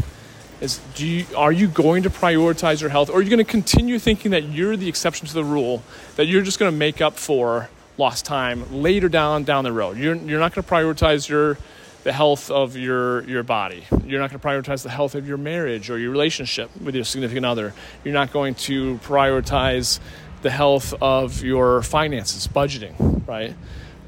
is 0.61 0.81
do 0.95 1.07
you, 1.07 1.27
are 1.37 1.53
you 1.53 1.67
going 1.69 2.05
to 2.05 2.11
prioritize 2.11 2.81
your 2.81 2.91
health 2.91 3.11
or 3.11 3.19
are 3.19 3.23
you 3.23 3.31
going 3.31 3.45
to 3.45 3.51
continue 3.51 3.99
thinking 3.99 4.31
that 4.31 4.45
you're 4.45 4.77
the 4.77 4.89
exception 4.89 5.27
to 5.27 5.35
the 5.35 5.45
rule 5.45 5.83
that 6.17 6.27
you're 6.27 6.43
just 6.43 6.59
going 6.59 6.71
to 6.71 6.77
make 6.77 7.01
up 7.01 7.15
for 7.15 7.69
lost 7.99 8.25
time 8.25 8.65
later 8.73 9.09
down 9.09 9.45
down 9.45 9.65
the 9.65 9.73
road 9.73 9.97
you're, 9.97 10.15
you're 10.15 10.41
not 10.41 10.55
going 10.55 10.65
to 10.65 10.69
prioritize 10.69 11.29
your 11.29 11.59
the 12.05 12.13
health 12.13 12.51
of 12.51 12.77
your 12.77 13.23
your 13.25 13.43
body 13.43 13.85
you're 14.05 14.21
not 14.21 14.31
going 14.31 14.41
to 14.41 14.47
prioritize 14.47 14.83
the 14.83 14.91
health 14.91 15.15
of 15.15 15.27
your 15.27 15.37
marriage 15.37 15.91
or 15.91 15.99
your 15.99 16.11
relationship 16.11 16.71
with 16.81 16.95
your 16.95 17.05
significant 17.05 17.47
other 17.47 17.73
you're 18.05 18.15
not 18.15 18.33
going 18.33 18.55
to 18.55 18.99
prioritize 18.99 20.01
the 20.43 20.51
health 20.51 20.95
of 21.01 21.43
your 21.43 21.83
finances 21.83 22.49
budgeting 22.49 23.27
right 23.29 23.55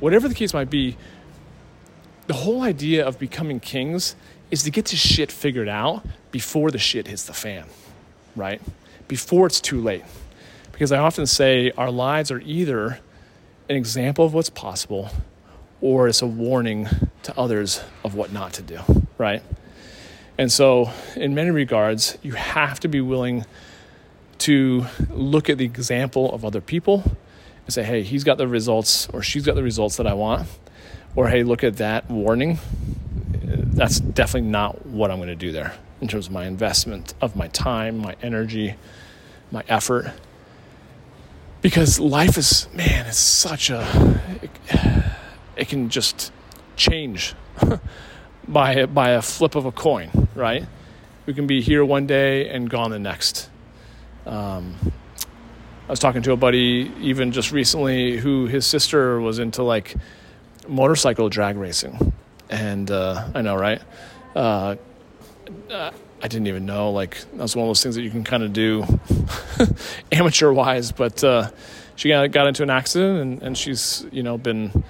whatever 0.00 0.28
the 0.28 0.34
case 0.34 0.52
might 0.52 0.70
be 0.70 0.96
the 2.26 2.34
whole 2.34 2.62
idea 2.62 3.06
of 3.06 3.18
becoming 3.18 3.60
kings 3.60 4.16
is 4.50 4.62
to 4.62 4.70
get 4.70 4.86
this 4.86 5.00
shit 5.00 5.30
figured 5.30 5.68
out 5.68 6.04
before 6.30 6.70
the 6.70 6.78
shit 6.78 7.06
hits 7.06 7.24
the 7.24 7.32
fan, 7.32 7.64
right? 8.36 8.60
Before 9.08 9.46
it's 9.46 9.60
too 9.60 9.80
late. 9.80 10.04
Because 10.72 10.92
I 10.92 10.98
often 10.98 11.26
say 11.26 11.70
our 11.76 11.90
lives 11.90 12.30
are 12.30 12.40
either 12.40 13.00
an 13.68 13.76
example 13.76 14.24
of 14.24 14.34
what's 14.34 14.50
possible 14.50 15.10
or 15.84 16.08
it's 16.08 16.22
a 16.22 16.26
warning 16.26 16.88
to 17.22 17.38
others 17.38 17.82
of 18.04 18.14
what 18.14 18.32
not 18.32 18.54
to 18.54 18.62
do, 18.62 18.80
right? 19.18 19.42
And 20.38 20.50
so, 20.50 20.90
in 21.14 21.34
many 21.34 21.50
regards, 21.50 22.16
you 22.22 22.32
have 22.32 22.80
to 22.80 22.88
be 22.88 23.02
willing 23.02 23.44
to 24.38 24.86
look 25.10 25.50
at 25.50 25.58
the 25.58 25.66
example 25.66 26.32
of 26.32 26.42
other 26.42 26.62
people 26.62 27.02
and 27.66 27.74
say, 27.74 27.82
hey, 27.82 28.02
he's 28.02 28.24
got 28.24 28.38
the 28.38 28.48
results 28.48 29.10
or 29.10 29.22
she's 29.22 29.44
got 29.44 29.56
the 29.56 29.62
results 29.62 29.98
that 29.98 30.06
I 30.06 30.14
want 30.14 30.48
or 31.16 31.28
hey, 31.28 31.42
look 31.42 31.62
at 31.62 31.76
that 31.76 32.10
warning. 32.10 32.58
That's 33.42 34.00
definitely 34.00 34.48
not 34.48 34.86
what 34.86 35.10
I'm 35.10 35.18
going 35.18 35.28
to 35.28 35.36
do 35.36 35.52
there 35.52 35.74
in 36.00 36.08
terms 36.08 36.28
of 36.28 36.32
my 36.32 36.46
investment 36.46 37.12
of 37.20 37.36
my 37.36 37.48
time, 37.48 37.98
my 37.98 38.16
energy, 38.22 38.74
my 39.52 39.62
effort. 39.68 40.14
Because 41.60 42.00
life 42.00 42.38
is, 42.38 42.68
man, 42.72 43.06
it's 43.06 43.18
such 43.18 43.68
a, 43.68 44.18
it, 44.42 44.50
it 45.56 45.68
can 45.68 45.88
just 45.88 46.32
change 46.76 47.34
by, 48.48 48.86
by 48.86 49.10
a 49.10 49.22
flip 49.22 49.54
of 49.54 49.66
a 49.66 49.72
coin, 49.72 50.28
right? 50.34 50.66
We 51.26 51.34
can 51.34 51.46
be 51.46 51.62
here 51.62 51.84
one 51.84 52.06
day 52.06 52.48
and 52.48 52.68
gone 52.68 52.90
the 52.90 52.98
next. 52.98 53.48
Um, 54.26 54.74
I 55.86 55.92
was 55.92 55.98
talking 55.98 56.22
to 56.22 56.32
a 56.32 56.36
buddy 56.36 56.90
even 57.00 57.32
just 57.32 57.52
recently 57.52 58.16
who 58.16 58.46
his 58.46 58.66
sister 58.66 59.20
was 59.20 59.38
into 59.38 59.62
like 59.62 59.94
motorcycle 60.66 61.28
drag 61.28 61.56
racing, 61.56 62.12
and 62.48 62.90
uh, 62.90 63.28
I 63.34 63.42
know, 63.42 63.54
right? 63.54 63.82
Uh, 64.34 64.76
I 65.70 66.28
didn't 66.28 66.46
even 66.46 66.64
know. 66.64 66.90
Like 66.90 67.18
that's 67.34 67.54
one 67.54 67.64
of 67.64 67.68
those 67.68 67.82
things 67.82 67.96
that 67.96 68.02
you 68.02 68.10
can 68.10 68.24
kind 68.24 68.42
of 68.42 68.54
do 68.54 68.86
amateur 70.12 70.52
wise. 70.52 70.90
But 70.90 71.22
uh, 71.22 71.50
she 71.96 72.08
got, 72.08 72.30
got 72.30 72.46
into 72.46 72.62
an 72.62 72.70
accident, 72.70 73.20
and, 73.20 73.42
and 73.42 73.58
she's 73.58 74.06
you 74.10 74.22
know 74.22 74.38
been 74.38 74.84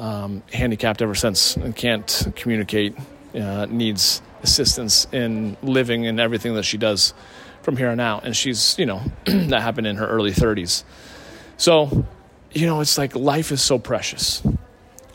um, 0.00 0.42
handicapped 0.52 1.02
ever 1.02 1.14
since 1.14 1.56
and 1.56 1.74
can't 1.76 2.32
communicate. 2.34 2.96
Uh, 3.32 3.64
needs 3.70 4.22
assistance 4.42 5.06
in 5.12 5.56
living 5.62 6.04
and 6.06 6.18
everything 6.18 6.54
that 6.54 6.64
she 6.64 6.76
does 6.76 7.14
from 7.62 7.76
here 7.76 7.88
on 7.88 8.00
out. 8.00 8.24
And 8.24 8.36
she's 8.36 8.76
you 8.78 8.86
know 8.86 9.02
that 9.24 9.62
happened 9.62 9.86
in 9.86 9.96
her 9.96 10.06
early 10.08 10.32
30s. 10.32 10.82
So 11.56 12.06
you 12.50 12.66
know 12.66 12.80
it's 12.80 12.98
like 12.98 13.14
life 13.14 13.52
is 13.52 13.62
so 13.62 13.78
precious 13.78 14.42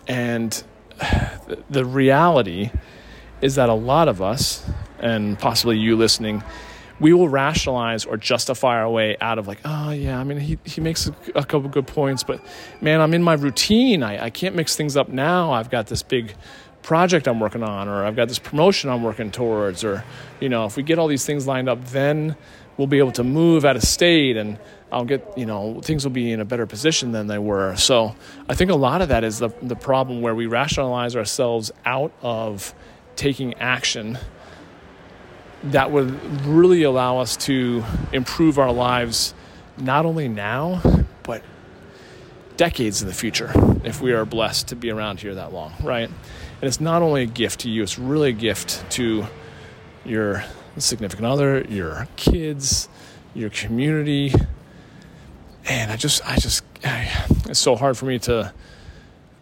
and 0.08 0.64
the 1.70 1.86
reality 1.86 2.72
is 3.42 3.56
that 3.56 3.70
a 3.70 3.74
lot 3.74 4.08
of 4.08 4.22
us, 4.22 4.66
and 5.00 5.38
possibly 5.38 5.78
you 5.78 5.96
listening, 5.96 6.44
we 7.00 7.14
will 7.14 7.28
rationalize 7.28 8.06
or 8.06 8.18
justify 8.18 8.78
our 8.80 8.90
way 8.90 9.18
out 9.20 9.38
of 9.38 9.48
like, 9.48 9.60
oh 9.66 9.92
yeah, 9.92 10.20
I 10.20 10.24
mean 10.24 10.40
he, 10.40 10.58
he 10.64 10.82
makes 10.82 11.08
a, 11.08 11.16
a 11.36 11.44
couple 11.44 11.70
good 11.70 11.88
points, 11.88 12.24
but 12.24 12.42
man, 12.82 13.02
I'm 13.02 13.14
in 13.14 13.24
my 13.24 13.34
routine. 13.34 14.04
I, 14.04 14.26
I 14.26 14.30
can't 14.30 14.56
mix 14.56 14.76
things 14.76 14.96
up 14.96 15.10
now. 15.10 15.52
I've 15.52 15.70
got 15.70 15.88
this 15.88 16.04
big 16.04 16.34
project 16.82 17.28
I'm 17.28 17.40
working 17.40 17.64
on, 17.64 17.88
or 17.88 18.06
I've 18.06 18.16
got 18.16 18.28
this 18.28 18.40
promotion 18.40 18.90
I'm 18.90 19.04
working 19.04 19.32
towards, 19.32 19.84
or 19.84 20.04
you 20.40 20.50
know, 20.50 20.66
if 20.66 20.78
we 20.78 20.84
get 20.84 21.00
all 21.00 21.08
these 21.08 21.26
things 21.26 21.48
lined 21.48 21.68
up, 21.68 21.84
then 21.86 22.36
we'll 22.78 22.88
be 22.88 23.00
able 23.00 23.12
to 23.14 23.24
move 23.24 23.66
out 23.66 23.76
of 23.76 23.84
state 23.84 24.38
and 24.38 24.60
I'll 24.92 25.06
get, 25.06 25.38
you 25.38 25.46
know, 25.46 25.82
things 25.82 26.06
will 26.06 26.12
be 26.12 26.32
in 26.32 26.40
a 26.40 26.46
better 26.46 26.66
position 26.66 27.12
than 27.12 27.28
they 27.28 27.38
were. 27.38 27.76
So 27.76 28.16
I 28.48 28.56
think 28.56 28.72
a 28.72 28.76
lot 28.76 29.02
of 29.02 29.10
that 29.10 29.24
is 29.24 29.40
the, 29.40 29.50
the 29.62 29.76
problem 29.76 30.22
where 30.22 30.36
we 30.36 30.46
rationalize 30.46 31.16
ourselves 31.16 31.72
out 31.86 32.14
of 32.22 32.74
taking 33.16 33.56
action 33.56 34.18
that 35.72 35.92
would 35.92 36.12
really 36.46 36.84
allow 36.84 37.20
us 37.20 37.38
to 37.38 37.84
improve 38.12 38.60
our 38.60 38.72
lives 38.72 39.34
not 39.78 40.06
only 40.06 40.28
now, 40.28 40.82
but 41.24 41.44
decades 42.58 43.02
in 43.02 43.08
the 43.08 43.14
future 43.14 43.52
if 43.84 44.02
we 44.02 44.14
are 44.14 44.26
blessed 44.26 44.70
to 44.70 44.76
be 44.76 44.90
around 44.90 45.20
here 45.20 45.36
that 45.36 45.54
long, 45.54 45.74
right? 45.84 46.08
And 46.10 46.64
it's 46.64 46.80
not 46.80 47.02
only 47.02 47.24
a 47.24 47.28
gift 47.28 47.62
to 47.62 47.70
you, 47.70 47.84
it's 47.84 48.00
really 48.00 48.30
a 48.30 48.34
gift 48.34 48.90
to 48.92 49.26
your 50.06 50.44
significant 50.78 51.26
other, 51.26 51.62
your 51.62 52.08
kids, 52.16 52.88
your 53.34 53.50
community. 53.50 54.34
And 55.66 55.92
I 55.92 55.98
just, 55.98 56.26
I 56.26 56.38
just, 56.38 56.64
I, 56.84 57.10
it's 57.50 57.60
so 57.60 57.76
hard 57.76 57.98
for 57.98 58.06
me 58.06 58.20
to, 58.20 58.54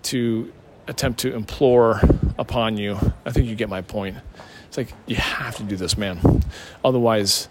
to 0.03 0.51
attempt 0.87 1.19
to 1.21 1.33
implore 1.33 2.01
upon 2.37 2.77
you. 2.77 2.97
I 3.25 3.31
think 3.31 3.47
you 3.47 3.55
get 3.55 3.69
my 3.69 3.81
point. 3.81 4.17
It's 4.73 4.77
like 4.79 4.97
you 5.05 5.17
have 5.17 5.55
to 5.57 5.63
do 5.63 5.75
this, 5.75 5.99
man. 5.99 6.19
Otherwise, 6.83 7.47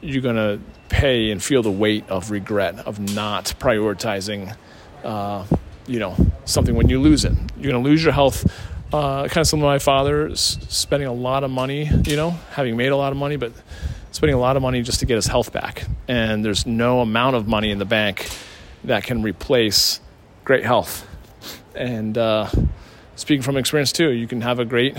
you're 0.00 0.22
gonna 0.22 0.58
pay 0.88 1.30
and 1.30 1.42
feel 1.42 1.62
the 1.62 1.70
weight 1.70 2.08
of 2.08 2.30
regret 2.30 2.78
of 2.86 2.98
not 2.98 3.52
prioritizing, 3.58 4.56
uh, 5.04 5.44
you 5.86 5.98
know, 5.98 6.16
something 6.46 6.74
when 6.74 6.88
you 6.88 6.98
lose 6.98 7.26
it. 7.26 7.34
You're 7.58 7.72
gonna 7.72 7.84
lose 7.84 8.02
your 8.02 8.14
health 8.14 8.50
uh, 8.90 9.24
kind 9.28 9.36
of 9.36 9.46
similar 9.46 9.66
to 9.68 9.74
my 9.74 9.78
father, 9.80 10.30
s- 10.30 10.56
spending 10.70 11.08
a 11.08 11.12
lot 11.12 11.44
of 11.44 11.50
money, 11.50 11.90
you 12.04 12.16
know, 12.16 12.30
having 12.52 12.74
made 12.74 12.88
a 12.88 12.96
lot 12.96 13.12
of 13.12 13.18
money, 13.18 13.36
but 13.36 13.52
spending 14.12 14.34
a 14.34 14.40
lot 14.40 14.56
of 14.56 14.62
money 14.62 14.80
just 14.80 15.00
to 15.00 15.04
get 15.04 15.16
his 15.16 15.26
health 15.26 15.52
back. 15.52 15.84
And 16.08 16.42
there's 16.42 16.64
no 16.64 17.00
amount 17.00 17.36
of 17.36 17.46
money 17.46 17.70
in 17.70 17.76
the 17.76 17.84
bank 17.84 18.30
that 18.84 19.04
can 19.04 19.22
replace 19.22 20.00
great 20.42 20.64
health. 20.64 21.06
And 21.74 22.16
uh, 22.16 22.48
speaking 23.14 23.42
from 23.42 23.58
experience 23.58 23.92
too, 23.92 24.10
you 24.10 24.26
can 24.26 24.40
have 24.40 24.58
a 24.58 24.64
great, 24.64 24.96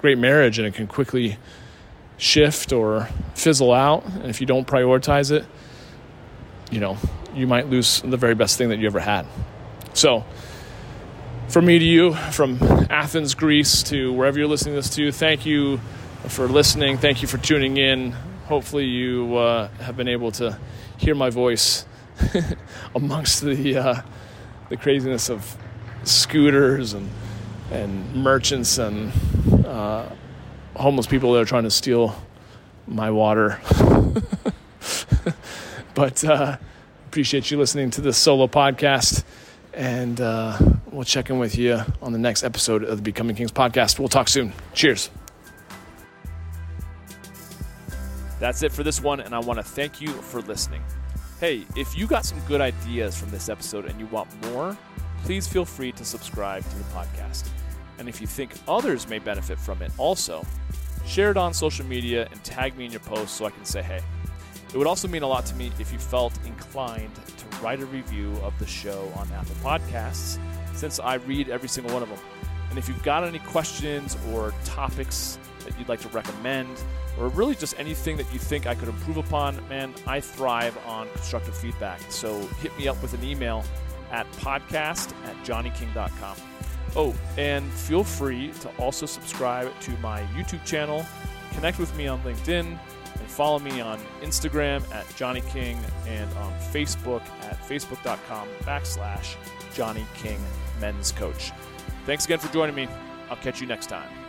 great 0.00 0.18
marriage, 0.18 0.58
and 0.58 0.66
it 0.66 0.74
can 0.74 0.86
quickly 0.86 1.38
shift 2.16 2.72
or 2.72 3.08
fizzle 3.34 3.72
out. 3.72 4.04
And 4.04 4.26
if 4.26 4.40
you 4.40 4.46
don't 4.46 4.66
prioritize 4.66 5.30
it, 5.30 5.44
you 6.70 6.80
know, 6.80 6.98
you 7.34 7.46
might 7.46 7.68
lose 7.68 8.02
the 8.02 8.16
very 8.16 8.34
best 8.34 8.58
thing 8.58 8.68
that 8.70 8.78
you 8.78 8.86
ever 8.86 9.00
had. 9.00 9.26
So, 9.94 10.24
from 11.48 11.66
me 11.66 11.78
to 11.78 11.84
you, 11.84 12.14
from 12.14 12.58
Athens, 12.90 13.34
Greece 13.34 13.82
to 13.84 14.12
wherever 14.12 14.38
you're 14.38 14.48
listening 14.48 14.74
to 14.74 14.80
this 14.80 14.90
to, 14.96 15.10
thank 15.12 15.46
you 15.46 15.80
for 16.26 16.46
listening. 16.46 16.98
Thank 16.98 17.22
you 17.22 17.28
for 17.28 17.38
tuning 17.38 17.76
in. 17.78 18.12
Hopefully, 18.46 18.84
you 18.84 19.36
uh, 19.36 19.68
have 19.78 19.96
been 19.96 20.08
able 20.08 20.30
to 20.32 20.58
hear 20.98 21.14
my 21.14 21.30
voice 21.30 21.86
amongst 22.94 23.42
the 23.42 23.76
uh, 23.76 24.02
the 24.68 24.76
craziness 24.76 25.30
of 25.30 25.56
scooters 26.04 26.92
and 26.92 27.08
and 27.70 28.14
merchants 28.14 28.78
and 28.78 29.12
uh, 29.64 30.08
homeless 30.76 31.06
people 31.06 31.32
that 31.32 31.40
are 31.40 31.44
trying 31.44 31.64
to 31.64 31.70
steal 31.70 32.14
my 32.86 33.10
water. 33.10 33.60
but 35.94 36.24
uh, 36.24 36.56
appreciate 37.06 37.50
you 37.50 37.58
listening 37.58 37.90
to 37.90 38.00
this 38.00 38.16
solo 38.16 38.46
podcast. 38.46 39.24
And 39.74 40.20
uh, 40.20 40.58
we'll 40.90 41.04
check 41.04 41.30
in 41.30 41.38
with 41.38 41.56
you 41.56 41.80
on 42.02 42.12
the 42.12 42.18
next 42.18 42.42
episode 42.42 42.82
of 42.82 42.96
the 42.96 43.02
Becoming 43.02 43.36
Kings 43.36 43.52
podcast. 43.52 43.98
We'll 43.98 44.08
talk 44.08 44.28
soon. 44.28 44.52
Cheers. 44.74 45.10
That's 48.40 48.62
it 48.62 48.72
for 48.72 48.82
this 48.82 49.02
one, 49.02 49.20
and 49.20 49.34
I 49.34 49.40
want 49.40 49.58
to 49.58 49.64
thank 49.64 50.00
you 50.00 50.08
for 50.08 50.40
listening. 50.42 50.82
Hey, 51.40 51.64
if 51.76 51.96
you 51.96 52.06
got 52.06 52.24
some 52.24 52.40
good 52.46 52.60
ideas 52.60 53.18
from 53.18 53.30
this 53.30 53.48
episode 53.48 53.84
and 53.84 53.98
you 53.98 54.06
want 54.06 54.28
more, 54.46 54.76
please 55.24 55.46
feel 55.46 55.64
free 55.64 55.92
to 55.92 56.04
subscribe 56.04 56.62
to 56.68 56.76
the 56.76 56.84
podcast. 56.84 57.48
And 57.98 58.08
if 58.08 58.20
you 58.20 58.26
think 58.26 58.52
others 58.66 59.08
may 59.08 59.18
benefit 59.18 59.58
from 59.58 59.82
it 59.82 59.90
also, 59.98 60.46
share 61.06 61.30
it 61.30 61.36
on 61.36 61.52
social 61.52 61.84
media 61.86 62.28
and 62.30 62.42
tag 62.44 62.76
me 62.76 62.84
in 62.84 62.90
your 62.90 63.00
post 63.00 63.36
so 63.36 63.46
I 63.46 63.50
can 63.50 63.64
say 63.64 63.82
hey. 63.82 64.00
It 64.72 64.76
would 64.76 64.86
also 64.86 65.08
mean 65.08 65.22
a 65.22 65.26
lot 65.26 65.46
to 65.46 65.54
me 65.54 65.72
if 65.78 65.92
you 65.92 65.98
felt 65.98 66.38
inclined 66.44 67.14
to 67.14 67.62
write 67.62 67.80
a 67.80 67.86
review 67.86 68.32
of 68.42 68.56
the 68.58 68.66
show 68.66 69.10
on 69.16 69.30
Apple 69.32 69.54
Podcasts, 69.62 70.38
since 70.74 71.00
I 71.00 71.14
read 71.14 71.48
every 71.48 71.68
single 71.68 71.92
one 71.92 72.02
of 72.02 72.08
them. 72.08 72.18
And 72.68 72.78
if 72.78 72.86
you've 72.86 73.02
got 73.02 73.24
any 73.24 73.38
questions 73.38 74.16
or 74.30 74.52
topics 74.64 75.38
that 75.64 75.78
you'd 75.78 75.88
like 75.88 76.00
to 76.02 76.08
recommend, 76.08 76.68
or 77.18 77.28
really 77.28 77.54
just 77.54 77.78
anything 77.80 78.16
that 78.18 78.32
you 78.32 78.38
think 78.38 78.66
I 78.66 78.74
could 78.74 78.88
improve 78.88 79.16
upon, 79.16 79.66
man, 79.68 79.94
I 80.06 80.20
thrive 80.20 80.78
on 80.86 81.08
constructive 81.14 81.56
feedback. 81.56 82.00
So 82.10 82.38
hit 82.60 82.76
me 82.78 82.86
up 82.86 83.00
with 83.02 83.14
an 83.14 83.24
email 83.24 83.64
at 84.10 84.30
podcast 84.32 85.12
at 85.26 85.36
johnnyking.com. 85.44 86.36
Oh, 86.96 87.14
and 87.36 87.70
feel 87.72 88.02
free 88.02 88.52
to 88.60 88.68
also 88.76 89.06
subscribe 89.06 89.78
to 89.80 89.90
my 89.98 90.22
YouTube 90.34 90.64
channel, 90.64 91.04
connect 91.52 91.78
with 91.78 91.94
me 91.96 92.06
on 92.06 92.20
LinkedIn, 92.22 92.78
and 93.18 93.28
follow 93.28 93.58
me 93.58 93.80
on 93.80 93.98
Instagram 94.22 94.82
at 94.94 95.06
Johnny 95.16 95.42
King 95.42 95.78
and 96.06 96.32
on 96.34 96.52
Facebook 96.72 97.22
at 97.42 97.58
facebook.com 97.60 98.48
backslash 98.62 99.36
Johnny 99.74 100.06
King 100.14 100.40
Men's 100.80 101.12
Coach. 101.12 101.52
Thanks 102.06 102.24
again 102.24 102.38
for 102.38 102.52
joining 102.52 102.74
me. 102.74 102.88
I'll 103.30 103.36
catch 103.36 103.60
you 103.60 103.66
next 103.66 103.86
time. 103.88 104.27